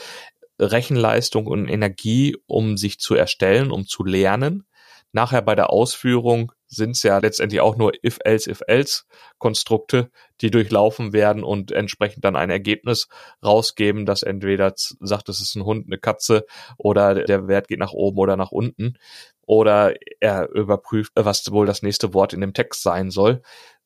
[0.60, 4.64] Rechenleistung und Energie, um sich zu erstellen, um zu lernen.
[5.12, 9.04] Nachher bei der Ausführung sind es ja letztendlich auch nur if-else, if-else
[9.38, 13.08] Konstrukte, die durchlaufen werden und entsprechend dann ein Ergebnis
[13.44, 16.44] rausgeben, das entweder sagt, es ist ein Hund, eine Katze
[16.76, 18.98] oder der Wert geht nach oben oder nach unten
[19.46, 23.40] oder er überprüft, was wohl das nächste Wort in dem Text sein soll.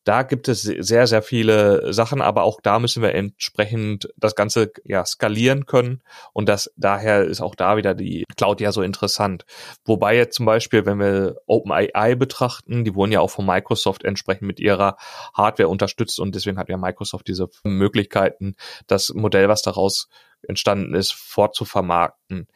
[0.05, 4.73] Da gibt es sehr, sehr viele Sachen, aber auch da müssen wir entsprechend das Ganze
[4.85, 6.03] ja skalieren können.
[6.33, 9.45] Und das daher ist auch da wieder die Cloud ja so interessant.
[9.85, 14.49] Wobei jetzt zum Beispiel, wenn wir OpenAI betrachten, die wurden ja auch von Microsoft entsprechend
[14.49, 14.97] mit ihrer
[15.35, 20.09] Hardware unterstützt und deswegen hat ja Microsoft diese Möglichkeiten, das Modell, was daraus
[20.47, 22.47] entstanden ist, fortzuvermarkten.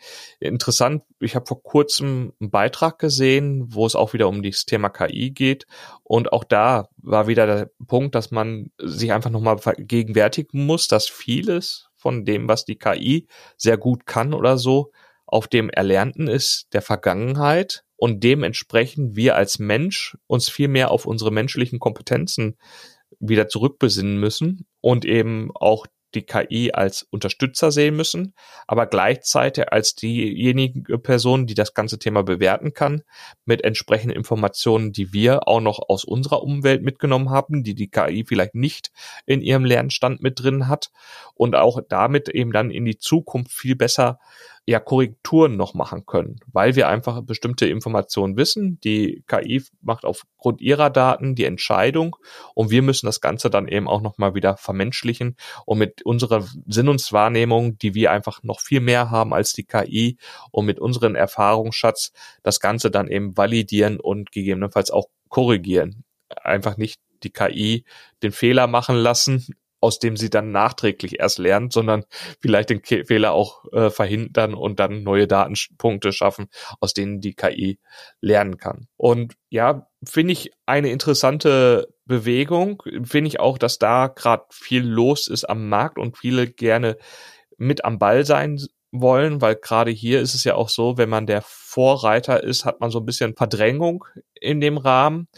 [0.41, 4.89] Interessant, ich habe vor kurzem einen Beitrag gesehen, wo es auch wieder um das Thema
[4.89, 5.67] KI geht.
[6.03, 11.09] Und auch da war wieder der Punkt, dass man sich einfach nochmal vergegenwärtigen muss, dass
[11.09, 14.93] vieles von dem, was die KI sehr gut kann oder so,
[15.27, 21.07] auf dem Erlernten ist der Vergangenheit und dementsprechend wir als Mensch uns viel mehr auf
[21.07, 22.57] unsere menschlichen Kompetenzen
[23.19, 28.35] wieder zurückbesinnen müssen und eben auch die KI als Unterstützer sehen müssen,
[28.67, 33.03] aber gleichzeitig als diejenige Person, die das ganze Thema bewerten kann,
[33.45, 38.25] mit entsprechenden Informationen, die wir auch noch aus unserer Umwelt mitgenommen haben, die die KI
[38.27, 38.91] vielleicht nicht
[39.27, 40.91] in ihrem Lernstand mit drin hat
[41.35, 44.19] und auch damit eben dann in die Zukunft viel besser
[44.67, 48.81] ja Korrekturen noch machen können, weil wir einfach bestimmte Informationen wissen.
[48.81, 52.17] Die KI macht aufgrund ihrer Daten die Entscheidung
[52.55, 57.79] und wir müssen das Ganze dann eben auch nochmal wieder vermenschlichen und mit unserer Sinnungswahrnehmung,
[57.79, 60.19] die wir einfach noch viel mehr haben als die KI
[60.51, 62.11] und mit unseren Erfahrungsschatz
[62.43, 66.03] das Ganze dann eben validieren und gegebenenfalls auch korrigieren.
[66.43, 67.85] Einfach nicht die KI
[68.25, 69.47] den Fehler machen lassen,
[69.81, 72.05] aus dem sie dann nachträglich erst lernt, sondern
[72.41, 76.47] vielleicht den Fehler auch äh, verhindern und dann neue Datenpunkte schaffen,
[76.81, 77.79] aus denen die KI
[78.21, 78.89] lernen kann.
[78.97, 82.83] Und ja, finde ich eine interessante Bewegung.
[83.05, 86.97] Finde ich auch, dass da gerade viel los ist am Markt und viele gerne
[87.59, 88.61] mit am Ball sein
[88.93, 92.81] wollen, weil gerade hier ist es ja auch so, wenn man der Vorreiter ist, hat
[92.81, 95.29] man so ein bisschen Verdrängung in dem Rahmen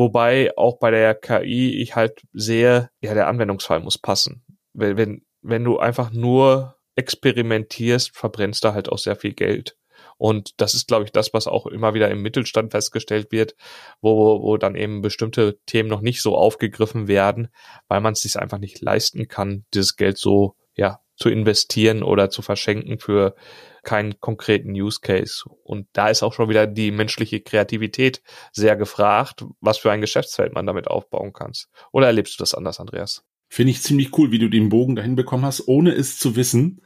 [0.00, 4.42] Wobei auch bei der KI ich halt sehe, ja, der Anwendungsfall muss passen.
[4.72, 9.76] Wenn, wenn, wenn du einfach nur experimentierst, verbrennst du halt auch sehr viel Geld.
[10.16, 13.56] Und das ist, glaube ich, das, was auch immer wieder im Mittelstand festgestellt wird,
[14.00, 17.48] wo, wo dann eben bestimmte Themen noch nicht so aufgegriffen werden,
[17.86, 22.30] weil man es sich einfach nicht leisten kann, dieses Geld so, ja, zu investieren oder
[22.30, 23.34] zu verschenken für
[23.82, 25.44] keinen konkreten Use Case.
[25.62, 30.52] Und da ist auch schon wieder die menschliche Kreativität sehr gefragt, was für ein Geschäftsfeld
[30.52, 31.52] man damit aufbauen kann.
[31.92, 33.24] Oder erlebst du das anders, Andreas?
[33.48, 36.82] Finde ich ziemlich cool, wie du den Bogen dahin bekommen hast, ohne es zu wissen.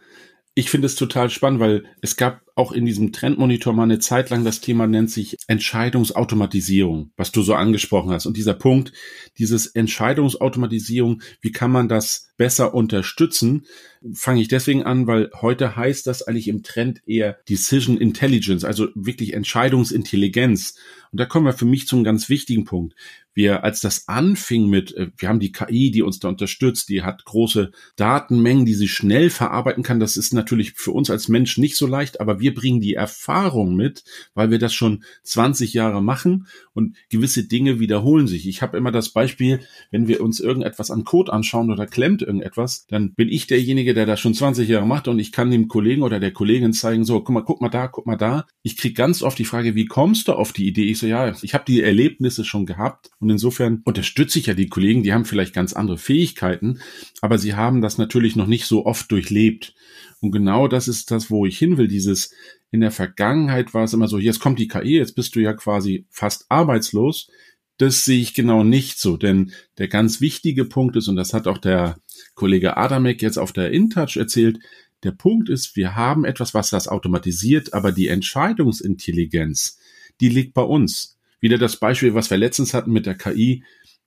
[0.54, 4.30] Ich finde es total spannend, weil es gab auch in diesem Trendmonitor mal eine Zeit
[4.30, 8.26] lang das Thema nennt sich Entscheidungsautomatisierung, was du so angesprochen hast.
[8.26, 8.92] Und dieser Punkt,
[9.38, 13.66] dieses Entscheidungsautomatisierung, wie kann man das besser unterstützen,
[14.12, 18.88] fange ich deswegen an, weil heute heißt das eigentlich im Trend eher Decision Intelligence, also
[18.94, 20.74] wirklich Entscheidungsintelligenz.
[21.12, 22.94] Und da kommen wir für mich zum ganz wichtigen Punkt.
[23.34, 27.02] Wir, als das anfing mit, äh, wir haben die KI, die uns da unterstützt, die
[27.02, 30.00] hat große Datenmengen, die sie schnell verarbeiten kann.
[30.00, 33.74] Das ist natürlich für uns als Mensch nicht so leicht, aber wir bringen die Erfahrung
[33.74, 34.04] mit,
[34.34, 38.46] weil wir das schon 20 Jahre machen und gewisse Dinge wiederholen sich.
[38.46, 42.86] Ich habe immer das Beispiel, wenn wir uns irgendetwas an Code anschauen oder klemmt irgendetwas,
[42.90, 46.02] dann bin ich derjenige, der das schon 20 Jahre macht und ich kann dem Kollegen
[46.02, 48.44] oder der Kollegin zeigen, so, guck mal, guck mal da, guck mal da.
[48.62, 50.90] Ich kriege ganz oft die Frage, wie kommst du auf die Idee?
[50.90, 54.68] Ich so, ja, ich habe die Erlebnisse schon gehabt und insofern unterstütze ich ja die
[54.68, 56.80] Kollegen, die haben vielleicht ganz andere Fähigkeiten,
[57.22, 59.74] aber sie haben das natürlich noch nicht so oft durchlebt.
[60.20, 61.88] Und genau das ist das, wo ich hin will.
[61.88, 62.32] Dieses,
[62.70, 65.52] in der Vergangenheit war es immer so, jetzt kommt die KI, jetzt bist du ja
[65.52, 67.30] quasi fast arbeitslos.
[67.78, 71.48] Das sehe ich genau nicht so, denn der ganz wichtige Punkt ist, und das hat
[71.48, 71.98] auch der
[72.34, 74.60] Kollege Adamek jetzt auf der InTouch erzählt,
[75.02, 79.78] der Punkt ist, wir haben etwas, was das automatisiert, aber die Entscheidungsintelligenz,
[80.20, 81.18] die liegt bei uns.
[81.40, 83.64] Wieder das Beispiel, was wir letztens hatten mit der KI,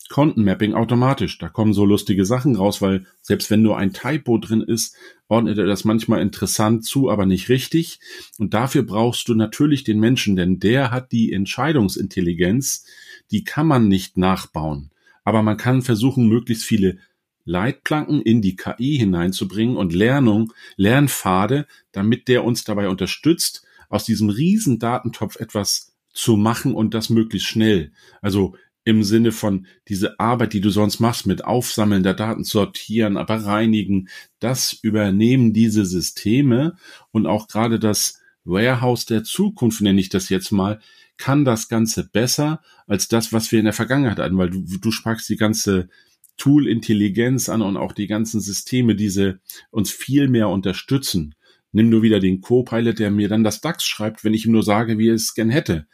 [0.09, 1.37] Kontenmapping automatisch.
[1.37, 4.95] Da kommen so lustige Sachen raus, weil selbst wenn nur ein Typo drin ist,
[5.27, 7.99] ordnet er das manchmal interessant zu, aber nicht richtig.
[8.37, 12.85] Und dafür brauchst du natürlich den Menschen, denn der hat die Entscheidungsintelligenz,
[13.31, 14.91] die kann man nicht nachbauen.
[15.23, 16.99] Aber man kann versuchen, möglichst viele
[17.43, 24.29] Leitplanken in die KI hineinzubringen und Lernung, Lernpfade, damit der uns dabei unterstützt, aus diesem
[24.29, 27.91] riesen Datentopf etwas zu machen und das möglichst schnell.
[28.21, 28.55] Also
[28.88, 33.43] im Sinne von diese Arbeit, die du sonst machst mit Aufsammeln der Daten, sortieren, aber
[33.43, 34.08] reinigen,
[34.39, 36.78] das übernehmen diese Systeme
[37.12, 40.80] und auch gerade das Warehouse der Zukunft, nenne ich das jetzt mal,
[41.17, 44.91] kann das Ganze besser als das, was wir in der Vergangenheit hatten, weil du, du
[44.91, 45.89] sprachst die ganze
[46.38, 51.36] Tool-Intelligenz an und auch die ganzen Systeme, diese uns viel mehr unterstützen.
[51.73, 54.63] Nimm nur wieder den Co-Pilot, der mir dann das DAX schreibt, wenn ich ihm nur
[54.63, 55.88] sage, wie er es gern hätte.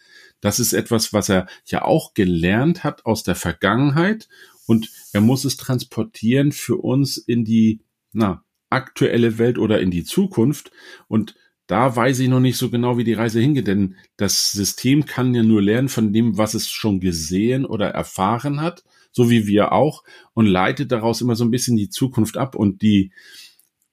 [0.43, 4.27] Das ist etwas, was er ja auch gelernt hat aus der Vergangenheit
[4.65, 10.03] und er muss es transportieren für uns in die na, aktuelle Welt oder in die
[10.03, 10.71] Zukunft
[11.07, 11.35] und
[11.67, 15.33] da weiß ich noch nicht so genau, wie die Reise hingeht, denn das System kann
[15.33, 19.71] ja nur lernen von dem, was es schon gesehen oder erfahren hat so wie wir
[19.71, 20.03] auch,
[20.33, 22.55] und leitet daraus immer so ein bisschen die Zukunft ab.
[22.55, 23.13] Und die,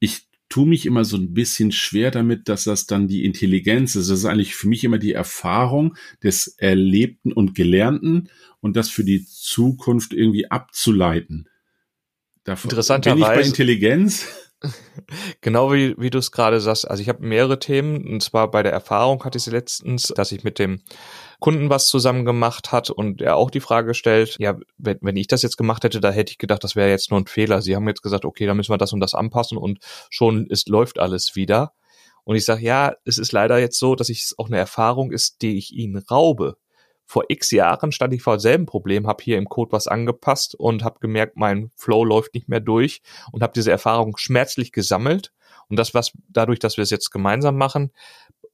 [0.00, 4.10] ich tue mich immer so ein bisschen schwer damit, dass das dann die Intelligenz ist.
[4.10, 8.28] Das ist eigentlich für mich immer die Erfahrung des Erlebten und Gelernten
[8.60, 11.48] und das für die Zukunft irgendwie abzuleiten.
[12.44, 13.20] Davon Interessanterweise.
[13.24, 14.26] Bin ich bei Intelligenz?
[15.40, 16.88] Genau wie, wie du es gerade sagst.
[16.88, 18.06] Also ich habe mehrere Themen.
[18.06, 20.82] Und zwar bei der Erfahrung hatte ich sie letztens, dass ich mit dem
[21.40, 25.26] Kunden was zusammen gemacht hat und er auch die Frage stellt, ja, wenn, wenn ich
[25.26, 27.62] das jetzt gemacht hätte, da hätte ich gedacht, das wäre jetzt nur ein Fehler.
[27.62, 29.78] Sie haben jetzt gesagt, okay, da müssen wir das und das anpassen und
[30.10, 31.72] schon ist, läuft alles wieder.
[32.24, 35.42] Und ich sage, ja, es ist leider jetzt so, dass es auch eine Erfahrung ist,
[35.42, 36.56] die ich ihnen raube.
[37.10, 40.84] Vor x Jahren stand ich vor demselben Problem, habe hier im Code was angepasst und
[40.84, 45.32] habe gemerkt, mein Flow läuft nicht mehr durch und habe diese Erfahrung schmerzlich gesammelt.
[45.68, 47.90] Und das, was dadurch, dass wir es jetzt gemeinsam machen,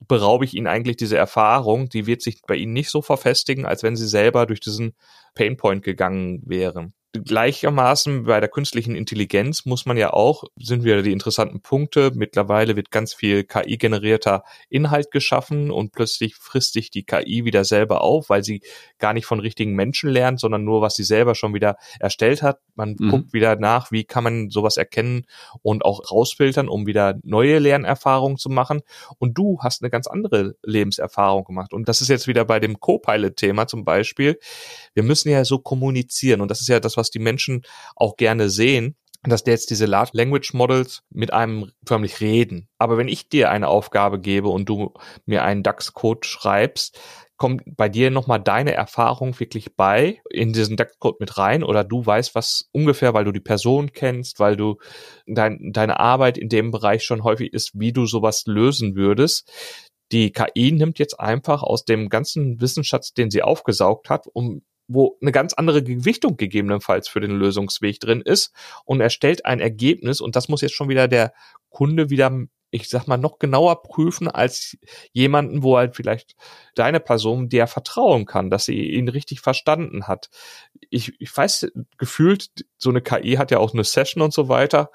[0.09, 3.83] beraube ich ihnen eigentlich diese Erfahrung, die wird sich bei ihnen nicht so verfestigen, als
[3.83, 4.95] wenn sie selber durch diesen
[5.35, 11.13] Painpoint gegangen wären gleichermaßen bei der künstlichen Intelligenz muss man ja auch, sind wieder die
[11.13, 12.13] interessanten Punkte.
[12.15, 18.03] Mittlerweile wird ganz viel KI-generierter Inhalt geschaffen und plötzlich frisst sich die KI wieder selber
[18.03, 18.63] auf, weil sie
[18.99, 22.61] gar nicht von richtigen Menschen lernt, sondern nur, was sie selber schon wieder erstellt hat.
[22.75, 23.11] Man mhm.
[23.11, 25.27] guckt wieder nach, wie kann man sowas erkennen
[25.63, 28.83] und auch rausfiltern, um wieder neue Lernerfahrungen zu machen.
[29.19, 31.73] Und du hast eine ganz andere Lebenserfahrung gemacht.
[31.73, 34.39] Und das ist jetzt wieder bei dem Co-Pilot-Thema zum Beispiel.
[34.95, 37.63] Wir müssen ja so kommunizieren und das ist ja das, was was die Menschen
[37.95, 42.69] auch gerne sehen, dass jetzt diese Large Language Models mit einem förmlich reden.
[42.79, 44.93] Aber wenn ich dir eine Aufgabe gebe und du
[45.25, 46.99] mir einen DAX-Code schreibst,
[47.37, 52.05] kommt bei dir nochmal deine Erfahrung wirklich bei in diesen DAX-Code mit rein oder du
[52.05, 54.77] weißt was ungefähr, weil du die Person kennst, weil du
[55.27, 59.51] dein, deine Arbeit in dem Bereich schon häufig ist, wie du sowas lösen würdest.
[60.13, 65.17] Die KI nimmt jetzt einfach aus dem ganzen Wissensschatz, den sie aufgesaugt hat, um wo
[65.21, 68.53] eine ganz andere Gewichtung gegebenenfalls für den Lösungsweg drin ist
[68.85, 71.33] und erstellt ein Ergebnis und das muss jetzt schon wieder der
[71.71, 72.31] Kunde wieder
[72.71, 74.77] ich sag mal, noch genauer prüfen als
[75.13, 76.35] jemanden, wo halt vielleicht
[76.75, 80.29] deine Person der vertrauen kann, dass sie ihn richtig verstanden hat.
[80.91, 84.91] Ich, ich weiß, gefühlt, so eine KI hat ja auch eine Session und so weiter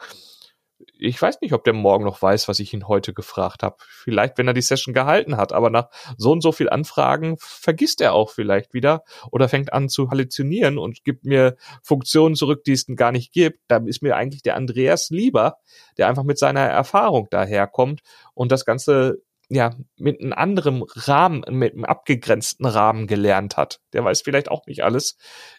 [1.02, 3.78] ich weiß nicht, ob der morgen noch weiß, was ich ihn heute gefragt habe.
[3.80, 8.02] Vielleicht, wenn er die Session gehalten hat, aber nach so und so viel Anfragen vergisst
[8.02, 12.74] er auch vielleicht wieder oder fängt an zu halluzinieren und gibt mir Funktionen zurück, die
[12.74, 13.60] es gar nicht gibt.
[13.68, 15.58] Da ist mir eigentlich der Andreas lieber,
[15.98, 18.02] der einfach mit seiner Erfahrung daherkommt
[18.36, 23.82] und das Ganze ja, mit einem anderen Rahmen, mit einem abgegrenzten Rahmen gelernt hat.
[23.92, 25.18] Der weiß vielleicht auch nicht alles,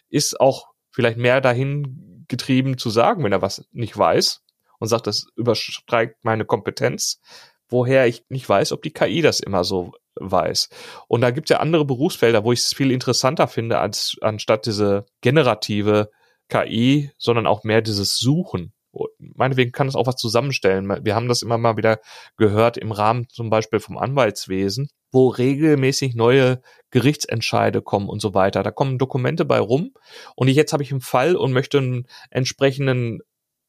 [0.09, 4.43] ist auch vielleicht mehr dahin getrieben zu sagen, wenn er was nicht weiß
[4.83, 7.21] und sagt, das überstreikt meine Kompetenz,
[7.69, 10.67] woher ich nicht weiß, ob die KI das immer so weiß.
[11.07, 14.65] Und da gibt es ja andere Berufsfelder, wo ich es viel interessanter finde, als anstatt
[14.65, 16.11] diese generative
[16.49, 18.73] KI, sondern auch mehr dieses Suchen.
[19.17, 20.99] Meinetwegen kann es auch was zusammenstellen.
[21.05, 22.01] Wir haben das immer mal wieder
[22.35, 28.63] gehört im Rahmen zum Beispiel vom Anwaltswesen, wo regelmäßig neue Gerichtsentscheide kommen und so weiter.
[28.63, 29.93] Da kommen Dokumente bei rum
[30.35, 33.21] und ich, jetzt habe ich einen Fall und möchte einen entsprechenden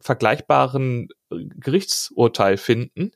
[0.04, 3.12] vergleichbaren äh, Gerichtsurteil finden,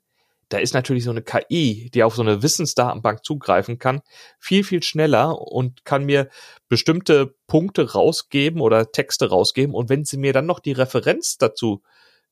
[0.48, 4.01] da ist natürlich so eine KI, die auf so eine Wissensdatenbank zugreifen kann,
[4.38, 6.31] viel, viel schneller und kann mir
[6.68, 9.74] bestimmte Punkte rausgeben oder Texte rausgeben.
[9.74, 11.83] Und wenn sie mir dann noch die Referenz dazu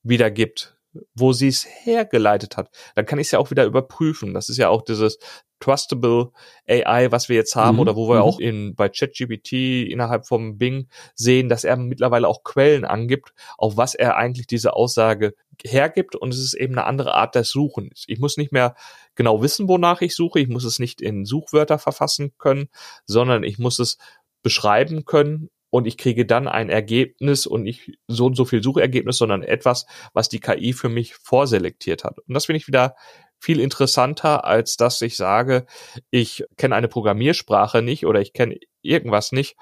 [0.02, 0.78] wiedergibt,
[1.14, 4.32] wo sie es hergeleitet hat, dann kann ich es ja auch wieder überprüfen.
[4.32, 5.18] Das ist ja auch dieses
[5.60, 6.32] Trustable
[6.68, 7.80] AI, was wir jetzt haben, mhm.
[7.80, 8.22] oder wo wir mhm.
[8.22, 9.52] auch in bei ChatGPT
[9.90, 14.74] innerhalb vom Bing sehen, dass er mittlerweile auch Quellen angibt, auf was er eigentlich diese
[14.74, 16.16] Aussage hergibt.
[16.16, 18.04] Und es ist eben eine andere Art des Suchens.
[18.06, 18.74] Ich muss nicht mehr
[19.14, 20.40] genau wissen, wonach ich suche.
[20.40, 22.68] Ich muss es nicht in Suchwörter verfassen können,
[23.06, 23.98] sondern ich muss es
[24.42, 29.18] beschreiben können und ich kriege dann ein Ergebnis und nicht so und so viel Suchergebnis,
[29.18, 32.18] sondern etwas, was die KI für mich vorselektiert hat.
[32.20, 32.94] Und das finde ich wieder
[33.38, 35.66] viel interessanter, als dass ich sage,
[36.10, 39.56] ich kenne eine Programmiersprache nicht oder ich kenne irgendwas nicht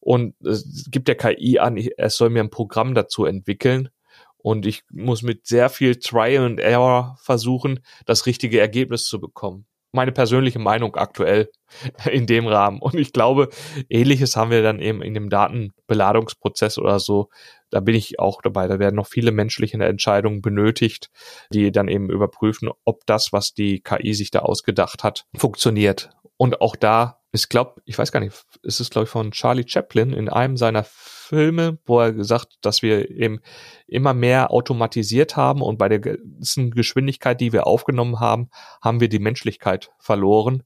[0.00, 3.88] und es gibt der KI an, es soll mir ein Programm dazu entwickeln
[4.36, 9.66] und ich muss mit sehr viel Trial and Error versuchen, das richtige Ergebnis zu bekommen
[9.94, 11.50] meine persönliche Meinung aktuell
[12.10, 12.80] in dem Rahmen.
[12.80, 13.48] Und ich glaube,
[13.88, 17.30] ähnliches haben wir dann eben in dem Datenbeladungsprozess oder so.
[17.74, 18.68] Da bin ich auch dabei.
[18.68, 21.10] Da werden noch viele menschliche Entscheidungen benötigt,
[21.52, 26.10] die dann eben überprüfen, ob das, was die KI sich da ausgedacht hat, funktioniert.
[26.36, 29.66] Und auch da, ich glaube, ich weiß gar nicht, ist es glaube ich von Charlie
[29.66, 33.40] Chaplin in einem seiner Filme, wo er gesagt, dass wir eben
[33.88, 38.50] immer mehr automatisiert haben und bei der ganzen Geschwindigkeit, die wir aufgenommen haben,
[38.82, 40.62] haben wir die Menschlichkeit verloren.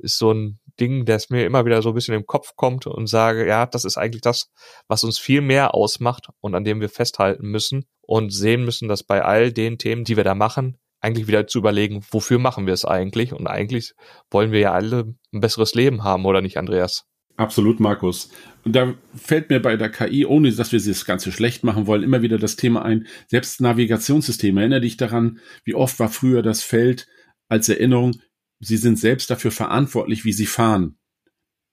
[0.00, 3.06] Ist so ein Ding, das mir immer wieder so ein bisschen im Kopf kommt und
[3.06, 4.50] sage, ja, das ist eigentlich das,
[4.88, 9.02] was uns viel mehr ausmacht und an dem wir festhalten müssen und sehen müssen, dass
[9.02, 12.74] bei all den Themen, die wir da machen, eigentlich wieder zu überlegen, wofür machen wir
[12.74, 13.32] es eigentlich?
[13.32, 13.94] Und eigentlich
[14.30, 17.04] wollen wir ja alle ein besseres Leben haben, oder nicht, Andreas?
[17.36, 18.30] Absolut, Markus.
[18.64, 22.02] Und da fällt mir bei der KI, ohne dass wir das Ganze schlecht machen wollen,
[22.02, 24.60] immer wieder das Thema ein, selbst Navigationssysteme.
[24.60, 27.06] Erinnere dich daran, wie oft war früher das Feld
[27.48, 28.20] als Erinnerung,
[28.60, 30.96] sie sind selbst dafür verantwortlich, wie sie fahren.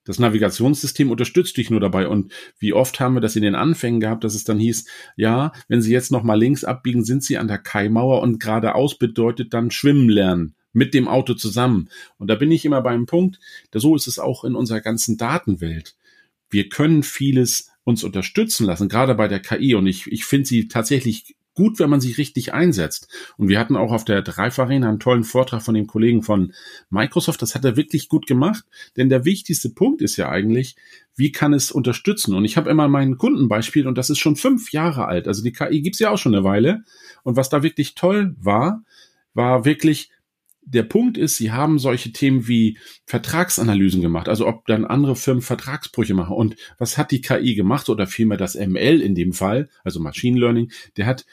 [0.08, 2.08] Das Navigationssystem unterstützt dich nur dabei.
[2.08, 4.86] Und wie oft haben wir das in den Anfängen gehabt, dass es dann hieß,
[5.18, 9.54] ja, wenn Sie jetzt nochmal links abbiegen, sind Sie an der Kaimauer und geradeaus bedeutet
[9.54, 11.90] dann schwimmen lernen mit dem Auto zusammen.
[12.18, 13.40] Und da bin ich immer beim Punkt,
[13.74, 15.98] so ist es auch in unserer ganzen Datenwelt.
[16.50, 19.76] Wir können vieles uns unterstützen lassen, gerade bei der KI.
[19.76, 23.10] Und ich, ich finde sie tatsächlich gut, wenn man sie richtig einsetzt.
[23.36, 26.54] Und wir hatten auch auf der Dreifarena einen tollen Vortrag von dem Kollegen von
[26.92, 27.42] Microsoft.
[27.42, 28.64] Das hat er wirklich gut gemacht.
[28.96, 30.76] Denn der wichtigste Punkt ist ja eigentlich,
[31.16, 32.36] wie kann es unterstützen?
[32.36, 35.28] Und ich habe immer mein Kundenbeispiel und das ist schon fünf Jahre alt.
[35.28, 36.84] Also die KI gibt's ja auch schon eine Weile.
[37.24, 38.84] Und was da wirklich toll war,
[39.34, 40.12] war wirklich,
[40.62, 45.42] der Punkt ist, sie haben solche Themen wie Vertragsanalysen gemacht, also ob dann andere Firmen
[45.42, 46.36] Vertragsbrüche machen.
[46.36, 50.40] Und was hat die KI gemacht oder vielmehr das ML in dem Fall, also Machine
[50.40, 51.26] Learning, der hat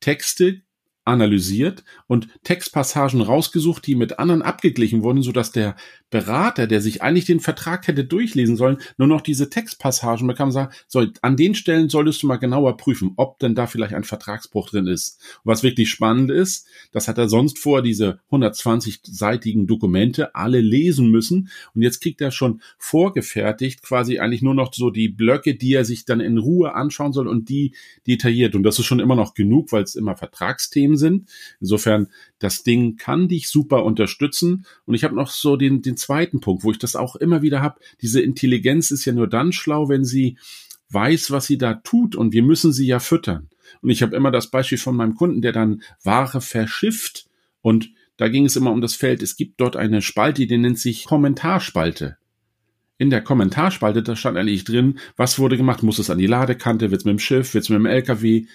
[0.00, 0.62] Texte
[1.04, 5.74] analysiert und Textpassagen rausgesucht, die mit anderen abgeglichen wurden, sodass der
[6.10, 10.84] Berater, der sich eigentlich den Vertrag hätte durchlesen sollen, nur noch diese Textpassagen bekam sagt,
[10.88, 14.70] so, an den Stellen solltest du mal genauer prüfen, ob denn da vielleicht ein Vertragsbruch
[14.70, 15.20] drin ist.
[15.44, 21.10] Und was wirklich spannend ist, das hat er sonst vor, diese 120-seitigen Dokumente alle lesen
[21.10, 21.50] müssen.
[21.74, 25.84] Und jetzt kriegt er schon vorgefertigt quasi eigentlich nur noch so die Blöcke, die er
[25.84, 27.74] sich dann in Ruhe anschauen soll und die
[28.06, 28.54] detailliert.
[28.54, 31.28] Und das ist schon immer noch genug, weil es immer Vertragsthemen sind.
[31.60, 32.08] Insofern,
[32.38, 34.64] das Ding kann dich super unterstützen.
[34.84, 37.60] Und ich habe noch so den, den zweiten Punkt, wo ich das auch immer wieder
[37.60, 37.80] habe.
[38.00, 40.38] Diese Intelligenz ist ja nur dann schlau, wenn sie
[40.90, 42.14] weiß, was sie da tut.
[42.14, 43.48] Und wir müssen sie ja füttern.
[43.82, 47.26] Und ich habe immer das Beispiel von meinem Kunden, der dann Ware verschifft.
[47.60, 49.22] Und da ging es immer um das Feld.
[49.22, 52.16] Es gibt dort eine Spalte, die nennt sich Kommentarspalte.
[52.98, 55.84] In der Kommentarspalte, da stand eigentlich drin, was wurde gemacht?
[55.84, 56.90] Muss es an die Ladekante?
[56.90, 57.54] Wird es mit dem Schiff?
[57.54, 58.46] Wird es mit dem LKW?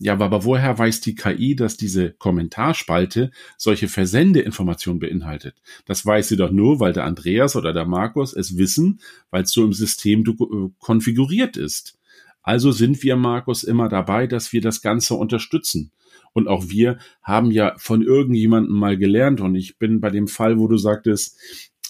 [0.00, 5.56] Ja, aber woher weiß die KI, dass diese Kommentarspalte solche Versendeinformationen beinhaltet?
[5.86, 9.50] Das weiß sie doch nur, weil der Andreas oder der Markus es wissen, weil es
[9.50, 11.98] so im System äh, konfiguriert ist.
[12.42, 15.90] Also sind wir, Markus, immer dabei, dass wir das Ganze unterstützen.
[16.32, 19.40] Und auch wir haben ja von irgendjemandem mal gelernt.
[19.40, 21.36] Und ich bin bei dem Fall, wo du sagtest,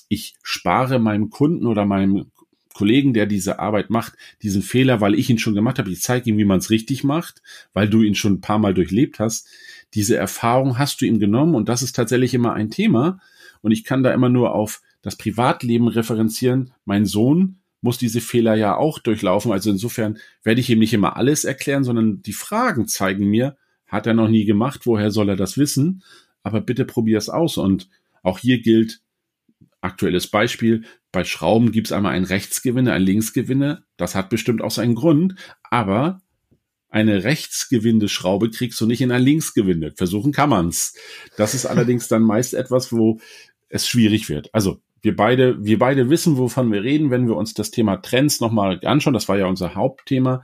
[0.09, 2.31] ich spare meinem Kunden oder meinem
[2.79, 5.91] Kollegen, der diese Arbeit macht, diesen Fehler, weil ich ihn schon gemacht habe.
[5.91, 8.73] Ich zeige ihm, wie man es richtig macht, weil du ihn schon ein paar Mal
[8.73, 9.49] durchlebt hast.
[9.95, 13.19] Diese Erfahrung hast du ihm genommen und das ist tatsächlich immer ein Thema.
[13.63, 16.73] Und ich kann da immer nur auf das Privatleben referenzieren.
[16.85, 19.51] Mein Sohn muss diese Fehler ja auch durchlaufen.
[19.51, 23.57] Also insofern werde ich ihm nicht immer alles erklären, sondern die Fragen zeigen mir,
[23.89, 26.05] hat er noch nie gemacht, woher soll er das wissen?
[26.45, 27.57] Aber bitte probier es aus.
[27.57, 27.89] Und
[28.23, 29.01] auch hier gilt,
[29.81, 33.85] aktuelles Beispiel, bei Schrauben gibt es einmal einen Rechtsgewinne, einen Linksgewinne.
[33.97, 36.21] Das hat bestimmt auch seinen Grund, aber
[36.91, 39.93] eine rechtsgewinnende Schraube kriegst du nicht in ein Linksgewinde.
[39.97, 40.95] Versuchen kann man's.
[41.37, 43.21] Das ist allerdings dann meist etwas, wo
[43.69, 44.53] es schwierig wird.
[44.55, 48.41] Also wir beide, wir beide wissen, wovon wir reden, wenn wir uns das Thema Trends
[48.41, 49.15] nochmal anschauen.
[49.15, 50.43] Das war ja unser Hauptthema.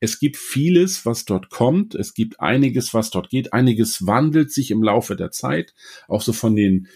[0.00, 1.94] Es gibt vieles, was dort kommt.
[1.94, 3.52] Es gibt einiges, was dort geht.
[3.52, 5.74] Einiges wandelt sich im Laufe der Zeit.
[6.08, 6.88] Auch so von den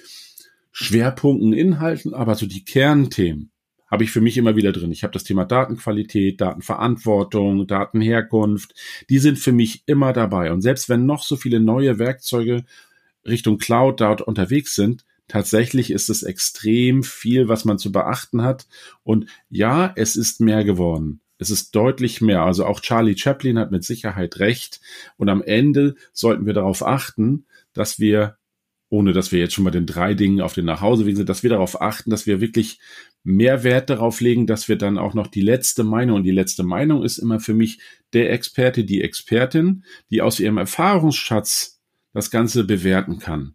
[0.78, 3.50] Schwerpunkten, Inhalten, aber so die Kernthemen
[3.86, 4.92] habe ich für mich immer wieder drin.
[4.92, 8.74] Ich habe das Thema Datenqualität, Datenverantwortung, Datenherkunft,
[9.08, 10.52] die sind für mich immer dabei.
[10.52, 12.64] Und selbst wenn noch so viele neue Werkzeuge
[13.26, 18.66] Richtung Cloud dort unterwegs sind, tatsächlich ist es extrem viel, was man zu beachten hat.
[19.02, 21.22] Und ja, es ist mehr geworden.
[21.38, 22.42] Es ist deutlich mehr.
[22.42, 24.82] Also auch Charlie Chaplin hat mit Sicherheit recht.
[25.16, 28.36] Und am Ende sollten wir darauf achten, dass wir
[28.89, 31.51] ohne dass wir jetzt schon mal den drei Dingen auf den Nachhauseweg sind, dass wir
[31.51, 32.78] darauf achten, dass wir wirklich
[33.24, 36.62] mehr Wert darauf legen, dass wir dann auch noch die letzte Meinung, und die letzte
[36.62, 37.80] Meinung ist immer für mich
[38.12, 41.80] der Experte, die Expertin, die aus ihrem Erfahrungsschatz
[42.12, 43.55] das Ganze bewerten kann.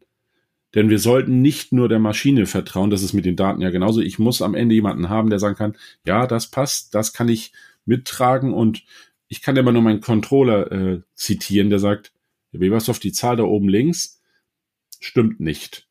[0.76, 4.02] Denn wir sollten nicht nur der Maschine vertrauen, das ist mit den Daten ja genauso.
[4.02, 7.52] Ich muss am Ende jemanden haben, der sagen kann, ja, das passt, das kann ich
[7.86, 8.84] mittragen und
[9.28, 12.14] ich kann immer nur meinen Controller äh, zitieren, der sagt,
[12.52, 14.21] Herr Webershoff, die Zahl da oben links,
[15.02, 15.88] stimmt nicht.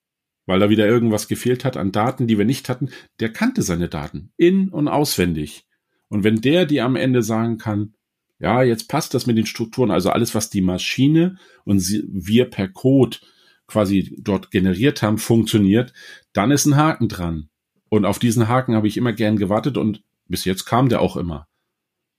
[0.47, 2.91] Weil da wieder irgendwas gefehlt hat an Daten, die wir nicht hatten.
[3.21, 5.67] Der kannte seine Daten in- und auswendig.
[6.09, 7.95] Und wenn der dir am Ende sagen kann,
[8.39, 12.47] ja, jetzt passt das mit den Strukturen, also alles, was die Maschine und sie, wir
[12.47, 13.19] per Code
[13.67, 15.93] quasi dort generiert haben, funktioniert,
[16.33, 17.51] dann ist ein Haken dran.
[17.91, 21.17] Und auf diesen Haken habe ich immer gern gewartet und bis jetzt kam der auch
[21.17, 21.47] immer.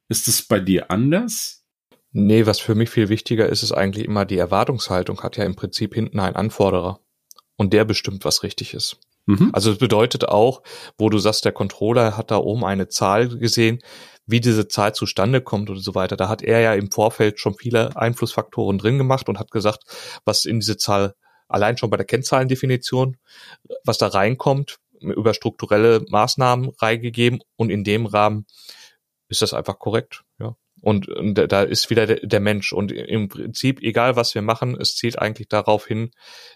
[0.09, 1.60] Ist es bei dir anders?
[2.13, 5.55] Nee, was für mich viel wichtiger ist, ist eigentlich immer die Erwartungshaltung hat ja im
[5.55, 6.99] Prinzip hinten einen Anforderer.
[7.55, 8.97] Und der bestimmt, was richtig ist.
[9.27, 9.51] Mhm.
[9.53, 10.63] Also das bedeutet auch,
[10.97, 13.79] wo du sagst, der Controller hat da oben eine Zahl gesehen,
[14.25, 16.17] wie diese Zahl zustande kommt und so weiter.
[16.17, 19.83] Da hat er ja im Vorfeld schon viele Einflussfaktoren drin gemacht und hat gesagt,
[20.25, 21.15] was in diese Zahl
[21.47, 23.17] allein schon bei der Kennzahlendefinition,
[23.83, 28.45] was da reinkommt, über strukturelle Maßnahmen reingegeben und in dem Rahmen
[29.27, 30.23] ist das einfach korrekt.
[30.39, 30.55] Ja.
[30.81, 32.73] Und, und da ist wieder der, der, Mensch.
[32.73, 36.11] Und im Prinzip, egal was wir machen, es zielt eigentlich darauf hin,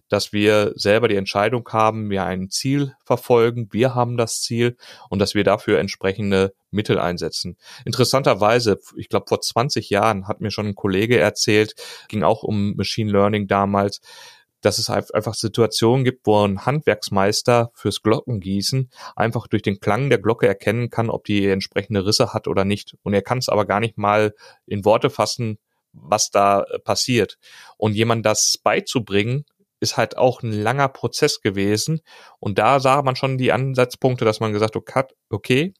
[0.10, 4.78] dass wir selber die Entscheidung haben, wir ein Ziel verfolgen, wir haben das Ziel
[5.10, 7.56] und dass wir dafür entsprechende Mittel einsetzen.
[7.86, 11.76] Interessanterweise, ich glaube vor 20 Jahren hat mir schon ein Kollege erzählt,
[12.10, 14.02] ging auch um Machine Learning damals,
[14.62, 20.20] dass es einfach Situationen gibt, wo ein Handwerksmeister fürs Glockengießen einfach durch den Klang der
[20.20, 22.96] Glocke erkennen kann, ob die entsprechende Risse hat oder nicht.
[23.04, 24.34] Und er kann es aber gar nicht mal
[24.66, 25.60] in Worte fassen,
[25.94, 27.38] was da äh, passiert.
[27.78, 29.46] Und jemand das beizubringen,
[29.80, 32.02] ist halt auch ein langer Prozess gewesen.
[32.40, 35.74] Und da sah man schon die Ansatzpunkte, dass man gesagt hat, okay,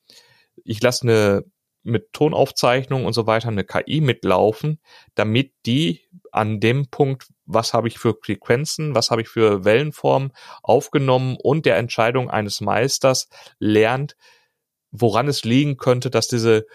[0.64, 1.44] ich lasse eine
[1.84, 4.82] mit Tonaufzeichnung und so weiter eine KI mitlaufen,
[5.14, 6.02] damit die
[6.32, 10.32] an dem Punkt was habe ich für Frequenzen, was habe ich für Wellenformen
[10.64, 13.30] aufgenommen und der Entscheidung eines Meisters
[13.60, 14.16] lernt,
[14.92, 16.66] woran es liegen könnte, dass diese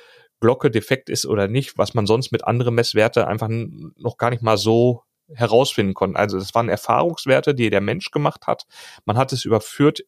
[0.41, 4.43] Glocke defekt ist oder nicht, was man sonst mit anderen Messwerte einfach noch gar nicht
[4.43, 5.03] mal so
[5.33, 6.19] herausfinden konnte.
[6.19, 8.65] Also das waren Erfahrungswerte, die der Mensch gemacht hat.
[9.05, 10.01] Man hat es überführt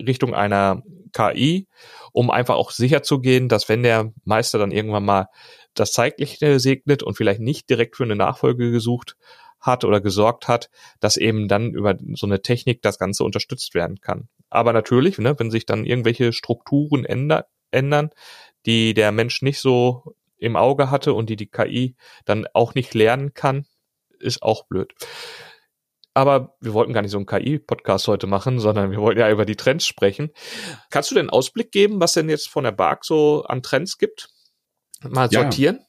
[0.00, 1.66] Richtung einer KI,
[2.12, 5.26] um einfach auch sicher zu gehen, dass wenn der Meister dann irgendwann mal
[5.74, 9.16] das Zeitliche segnet und vielleicht nicht direkt für eine Nachfolge gesucht
[9.60, 14.00] hat oder gesorgt hat, dass eben dann über so eine Technik das Ganze unterstützt werden
[14.00, 14.28] kann.
[14.50, 18.10] Aber natürlich, ne, wenn sich dann irgendwelche Strukturen änder ändern,
[18.66, 22.94] die der Mensch nicht so im Auge hatte und die die KI dann auch nicht
[22.94, 23.66] lernen kann,
[24.20, 24.94] ist auch blöd.
[26.14, 29.44] Aber wir wollten gar nicht so einen KI-Podcast heute machen, sondern wir wollten ja über
[29.44, 30.30] die Trends sprechen.
[30.90, 34.28] Kannst du denn Ausblick geben, was denn jetzt von der BARC so an Trends gibt?
[35.02, 35.42] Mal ja.
[35.42, 35.80] sortieren?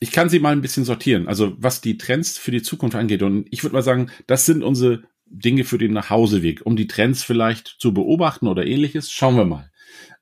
[0.00, 1.28] Ich kann sie mal ein bisschen sortieren.
[1.28, 3.22] Also was die Trends für die Zukunft angeht.
[3.22, 7.22] Und ich würde mal sagen, das sind unsere Dinge für den Nachhauseweg, um die Trends
[7.22, 9.10] vielleicht zu beobachten oder ähnliches.
[9.10, 9.70] Schauen wir mal.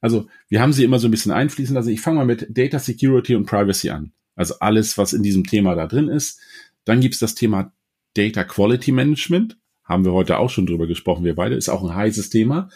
[0.01, 1.91] Also wir haben sie immer so ein bisschen einfließen lassen.
[1.91, 4.12] Ich fange mal mit Data Security und Privacy an.
[4.37, 6.41] Also alles, was in diesem Thema da drin ist.
[6.85, 7.72] Dann gibt's das Thema
[8.14, 9.59] Data Quality Management.
[9.85, 11.55] Haben wir heute auch schon drüber gesprochen, wir beide.
[11.55, 12.68] Ist auch ein heißes Thema.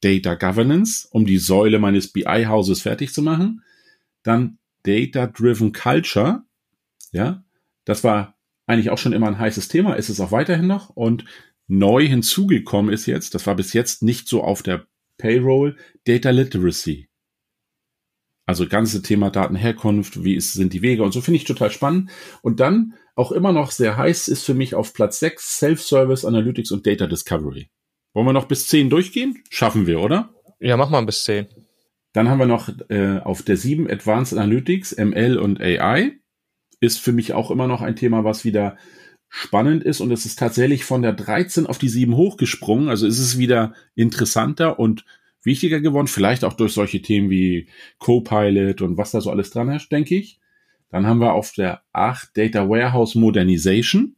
[0.00, 3.62] Data Governance, um die Säule meines BI-Hauses fertig zu machen.
[4.22, 6.42] Dann Data Driven Culture.
[7.12, 7.44] Ja,
[7.84, 10.90] das war eigentlich auch schon immer ein heißes Thema, ist es auch weiterhin noch.
[10.90, 11.24] Und
[11.66, 14.86] neu hinzugekommen ist jetzt, das war bis jetzt nicht so auf der
[15.18, 17.08] Payroll, Data Literacy.
[18.46, 22.10] Also ganze Thema Datenherkunft, wie ist, sind die Wege und so finde ich total spannend.
[22.42, 26.72] Und dann auch immer noch sehr heiß ist für mich auf Platz 6 Self-Service Analytics
[26.72, 27.70] und Data Discovery.
[28.12, 29.42] Wollen wir noch bis 10 durchgehen?
[29.50, 30.34] Schaffen wir, oder?
[30.58, 31.46] Ja, mach mal bis 10.
[32.12, 36.18] Dann haben wir noch äh, auf der 7 Advanced Analytics, ML und AI.
[36.80, 38.76] Ist für mich auch immer noch ein Thema, was wieder
[39.28, 42.88] spannend ist und es ist tatsächlich von der 13 auf die 7 hochgesprungen.
[42.88, 45.04] Also ist es wieder interessanter und
[45.42, 49.68] wichtiger geworden, vielleicht auch durch solche Themen wie Copilot und was da so alles dran
[49.68, 50.40] herrscht, denke ich.
[50.90, 54.16] Dann haben wir auf der 8 Data Warehouse Modernization.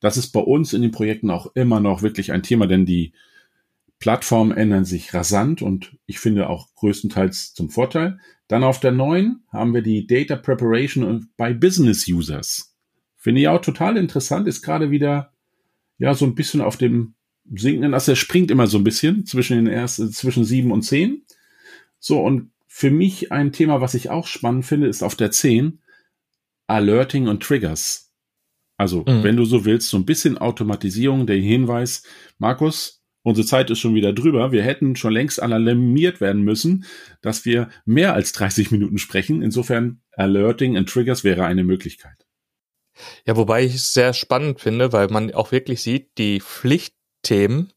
[0.00, 3.12] Das ist bei uns in den Projekten auch immer noch wirklich ein Thema, denn die
[3.98, 8.18] Plattformen ändern sich rasant und ich finde auch größtenteils zum Vorteil.
[8.46, 12.74] Dann auf der 9 haben wir die Data Preparation by Business Users.
[13.16, 15.32] Finde ich auch total interessant, ist gerade wieder
[15.98, 17.14] ja so ein bisschen auf dem
[17.52, 18.08] sinkenden Ast.
[18.08, 21.24] Er springt immer so ein bisschen zwischen den ersten, zwischen sieben und zehn.
[21.98, 25.80] So, und für mich ein Thema, was ich auch spannend finde, ist auf der zehn
[26.68, 28.12] Alerting und Triggers.
[28.76, 29.24] Also, mhm.
[29.24, 32.04] wenn du so willst, so ein bisschen Automatisierung, der Hinweis,
[32.38, 32.97] Markus,
[33.28, 34.52] unsere Zeit ist schon wieder drüber.
[34.52, 36.84] Wir hätten schon längst alarmiert werden müssen,
[37.20, 39.42] dass wir mehr als 30 Minuten sprechen.
[39.42, 42.26] Insofern Alerting und Triggers wäre eine Möglichkeit.
[43.26, 47.72] Ja, wobei ich es sehr spannend finde, weil man auch wirklich sieht, die Pflicht Themen,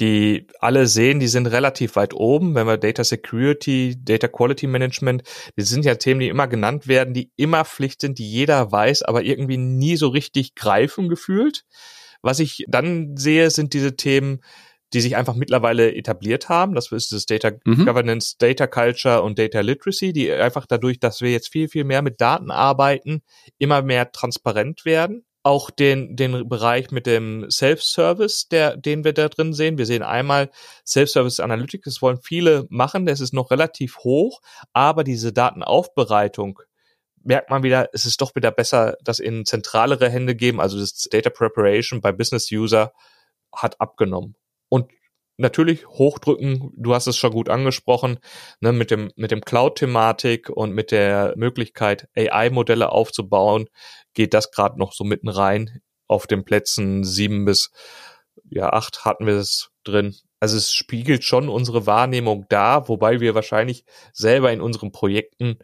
[0.00, 5.22] die alle sehen, die sind relativ weit oben, wenn wir Data Security, Data Quality Management,
[5.56, 9.02] die sind ja Themen, die immer genannt werden, die immer Pflicht sind, die jeder weiß,
[9.02, 11.64] aber irgendwie nie so richtig greifen gefühlt.
[12.22, 14.40] Was ich dann sehe, sind diese Themen,
[14.92, 16.74] die sich einfach mittlerweile etabliert haben.
[16.74, 17.86] Das ist das Data mhm.
[17.86, 22.02] Governance, Data Culture und Data Literacy, die einfach dadurch, dass wir jetzt viel, viel mehr
[22.02, 23.22] mit Daten arbeiten,
[23.58, 29.28] immer mehr transparent werden auch den, den Bereich mit dem Self-Service, der, den wir da
[29.28, 29.76] drin sehen.
[29.76, 30.50] Wir sehen einmal
[30.86, 34.40] Self-Service Analytics, das wollen viele machen, das ist noch relativ hoch,
[34.72, 36.60] aber diese Datenaufbereitung
[37.24, 41.08] merkt man wieder, es ist doch wieder besser, das in zentralere Hände geben, also das
[41.10, 42.92] Data Preparation bei Business User
[43.54, 44.36] hat abgenommen.
[44.72, 44.90] Und
[45.36, 48.18] natürlich hochdrücken, du hast es schon gut angesprochen,
[48.60, 53.66] ne, mit dem, mit dem Cloud-Thematik und mit der Möglichkeit, AI-Modelle aufzubauen,
[54.14, 55.82] geht das gerade noch so mitten rein.
[56.06, 57.70] Auf den Plätzen sieben bis
[58.44, 60.14] ja, acht hatten wir es drin.
[60.40, 65.58] Also es spiegelt schon unsere Wahrnehmung da, wobei wir wahrscheinlich selber in unseren Projekten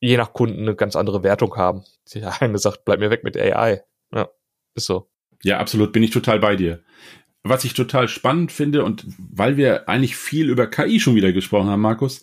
[0.00, 1.84] je nach Kunden eine ganz andere Wertung haben.
[2.12, 3.84] Der eine sagt, bleib mir weg mit AI.
[4.12, 4.28] Ja,
[4.74, 5.08] ist so.
[5.44, 6.82] Ja, absolut, bin ich total bei dir
[7.42, 11.68] was ich total spannend finde und weil wir eigentlich viel über KI schon wieder gesprochen
[11.68, 12.22] haben, Markus,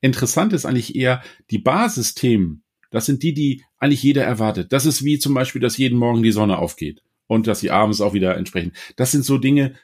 [0.00, 2.62] interessant ist eigentlich eher die Basisthemen.
[2.90, 4.72] Das sind die, die eigentlich jeder erwartet.
[4.72, 8.00] Das ist wie zum Beispiel, dass jeden Morgen die Sonne aufgeht und dass sie abends
[8.00, 8.74] auch wieder entsprechend.
[8.96, 9.74] Das sind so Dinge,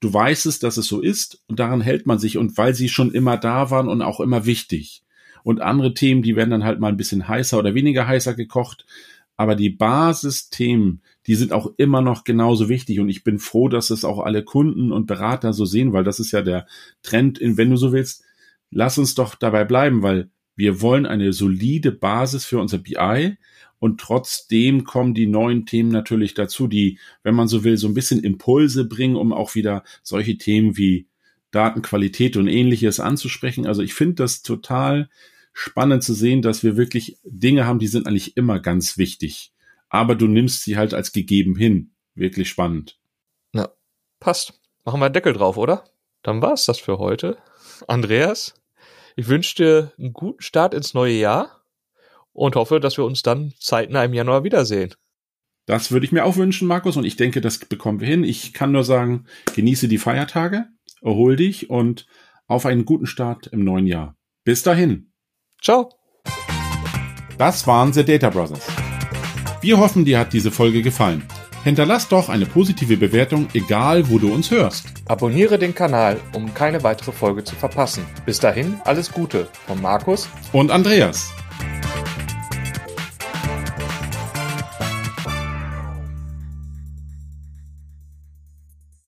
[0.00, 2.88] du weißt es, dass es so ist und daran hält man sich und weil sie
[2.88, 5.02] schon immer da waren und auch immer wichtig.
[5.42, 8.84] Und andere Themen, die werden dann halt mal ein bisschen heißer oder weniger heißer gekocht.
[9.40, 13.00] Aber die Basisthemen, die sind auch immer noch genauso wichtig.
[13.00, 16.20] Und ich bin froh, dass es auch alle Kunden und Berater so sehen, weil das
[16.20, 16.66] ist ja der
[17.02, 18.22] Trend, in, wenn du so willst,
[18.70, 23.38] lass uns doch dabei bleiben, weil wir wollen eine solide Basis für unser BI
[23.78, 27.94] Und trotzdem kommen die neuen Themen natürlich dazu, die, wenn man so will, so ein
[27.94, 31.06] bisschen Impulse bringen, um auch wieder solche Themen wie
[31.50, 33.66] Datenqualität und ähnliches anzusprechen.
[33.66, 35.08] Also ich finde das total
[35.52, 39.52] spannend zu sehen, dass wir wirklich Dinge haben, die sind eigentlich immer ganz wichtig.
[39.88, 41.92] Aber du nimmst sie halt als gegeben hin.
[42.14, 42.98] Wirklich spannend.
[43.52, 43.70] Na,
[44.20, 44.60] passt.
[44.84, 45.84] Machen wir einen Deckel drauf, oder?
[46.22, 47.38] Dann war's das für heute.
[47.88, 48.54] Andreas,
[49.16, 51.64] ich wünsche dir einen guten Start ins neue Jahr
[52.32, 54.94] und hoffe, dass wir uns dann zeitnah im Januar wiedersehen.
[55.66, 58.24] Das würde ich mir auch wünschen, Markus, und ich denke, das bekommen wir hin.
[58.24, 60.66] Ich kann nur sagen, genieße die Feiertage,
[61.02, 62.06] erhol dich und
[62.46, 64.16] auf einen guten Start im neuen Jahr.
[64.44, 65.09] Bis dahin.
[65.62, 65.90] Ciao.
[67.36, 68.66] Das waren The Data Brothers.
[69.60, 71.22] Wir hoffen, dir hat diese Folge gefallen.
[71.64, 74.86] Hinterlass doch eine positive Bewertung, egal wo du uns hörst.
[75.06, 78.06] Abonniere den Kanal, um keine weitere Folge zu verpassen.
[78.24, 81.30] Bis dahin, alles Gute von Markus und Andreas.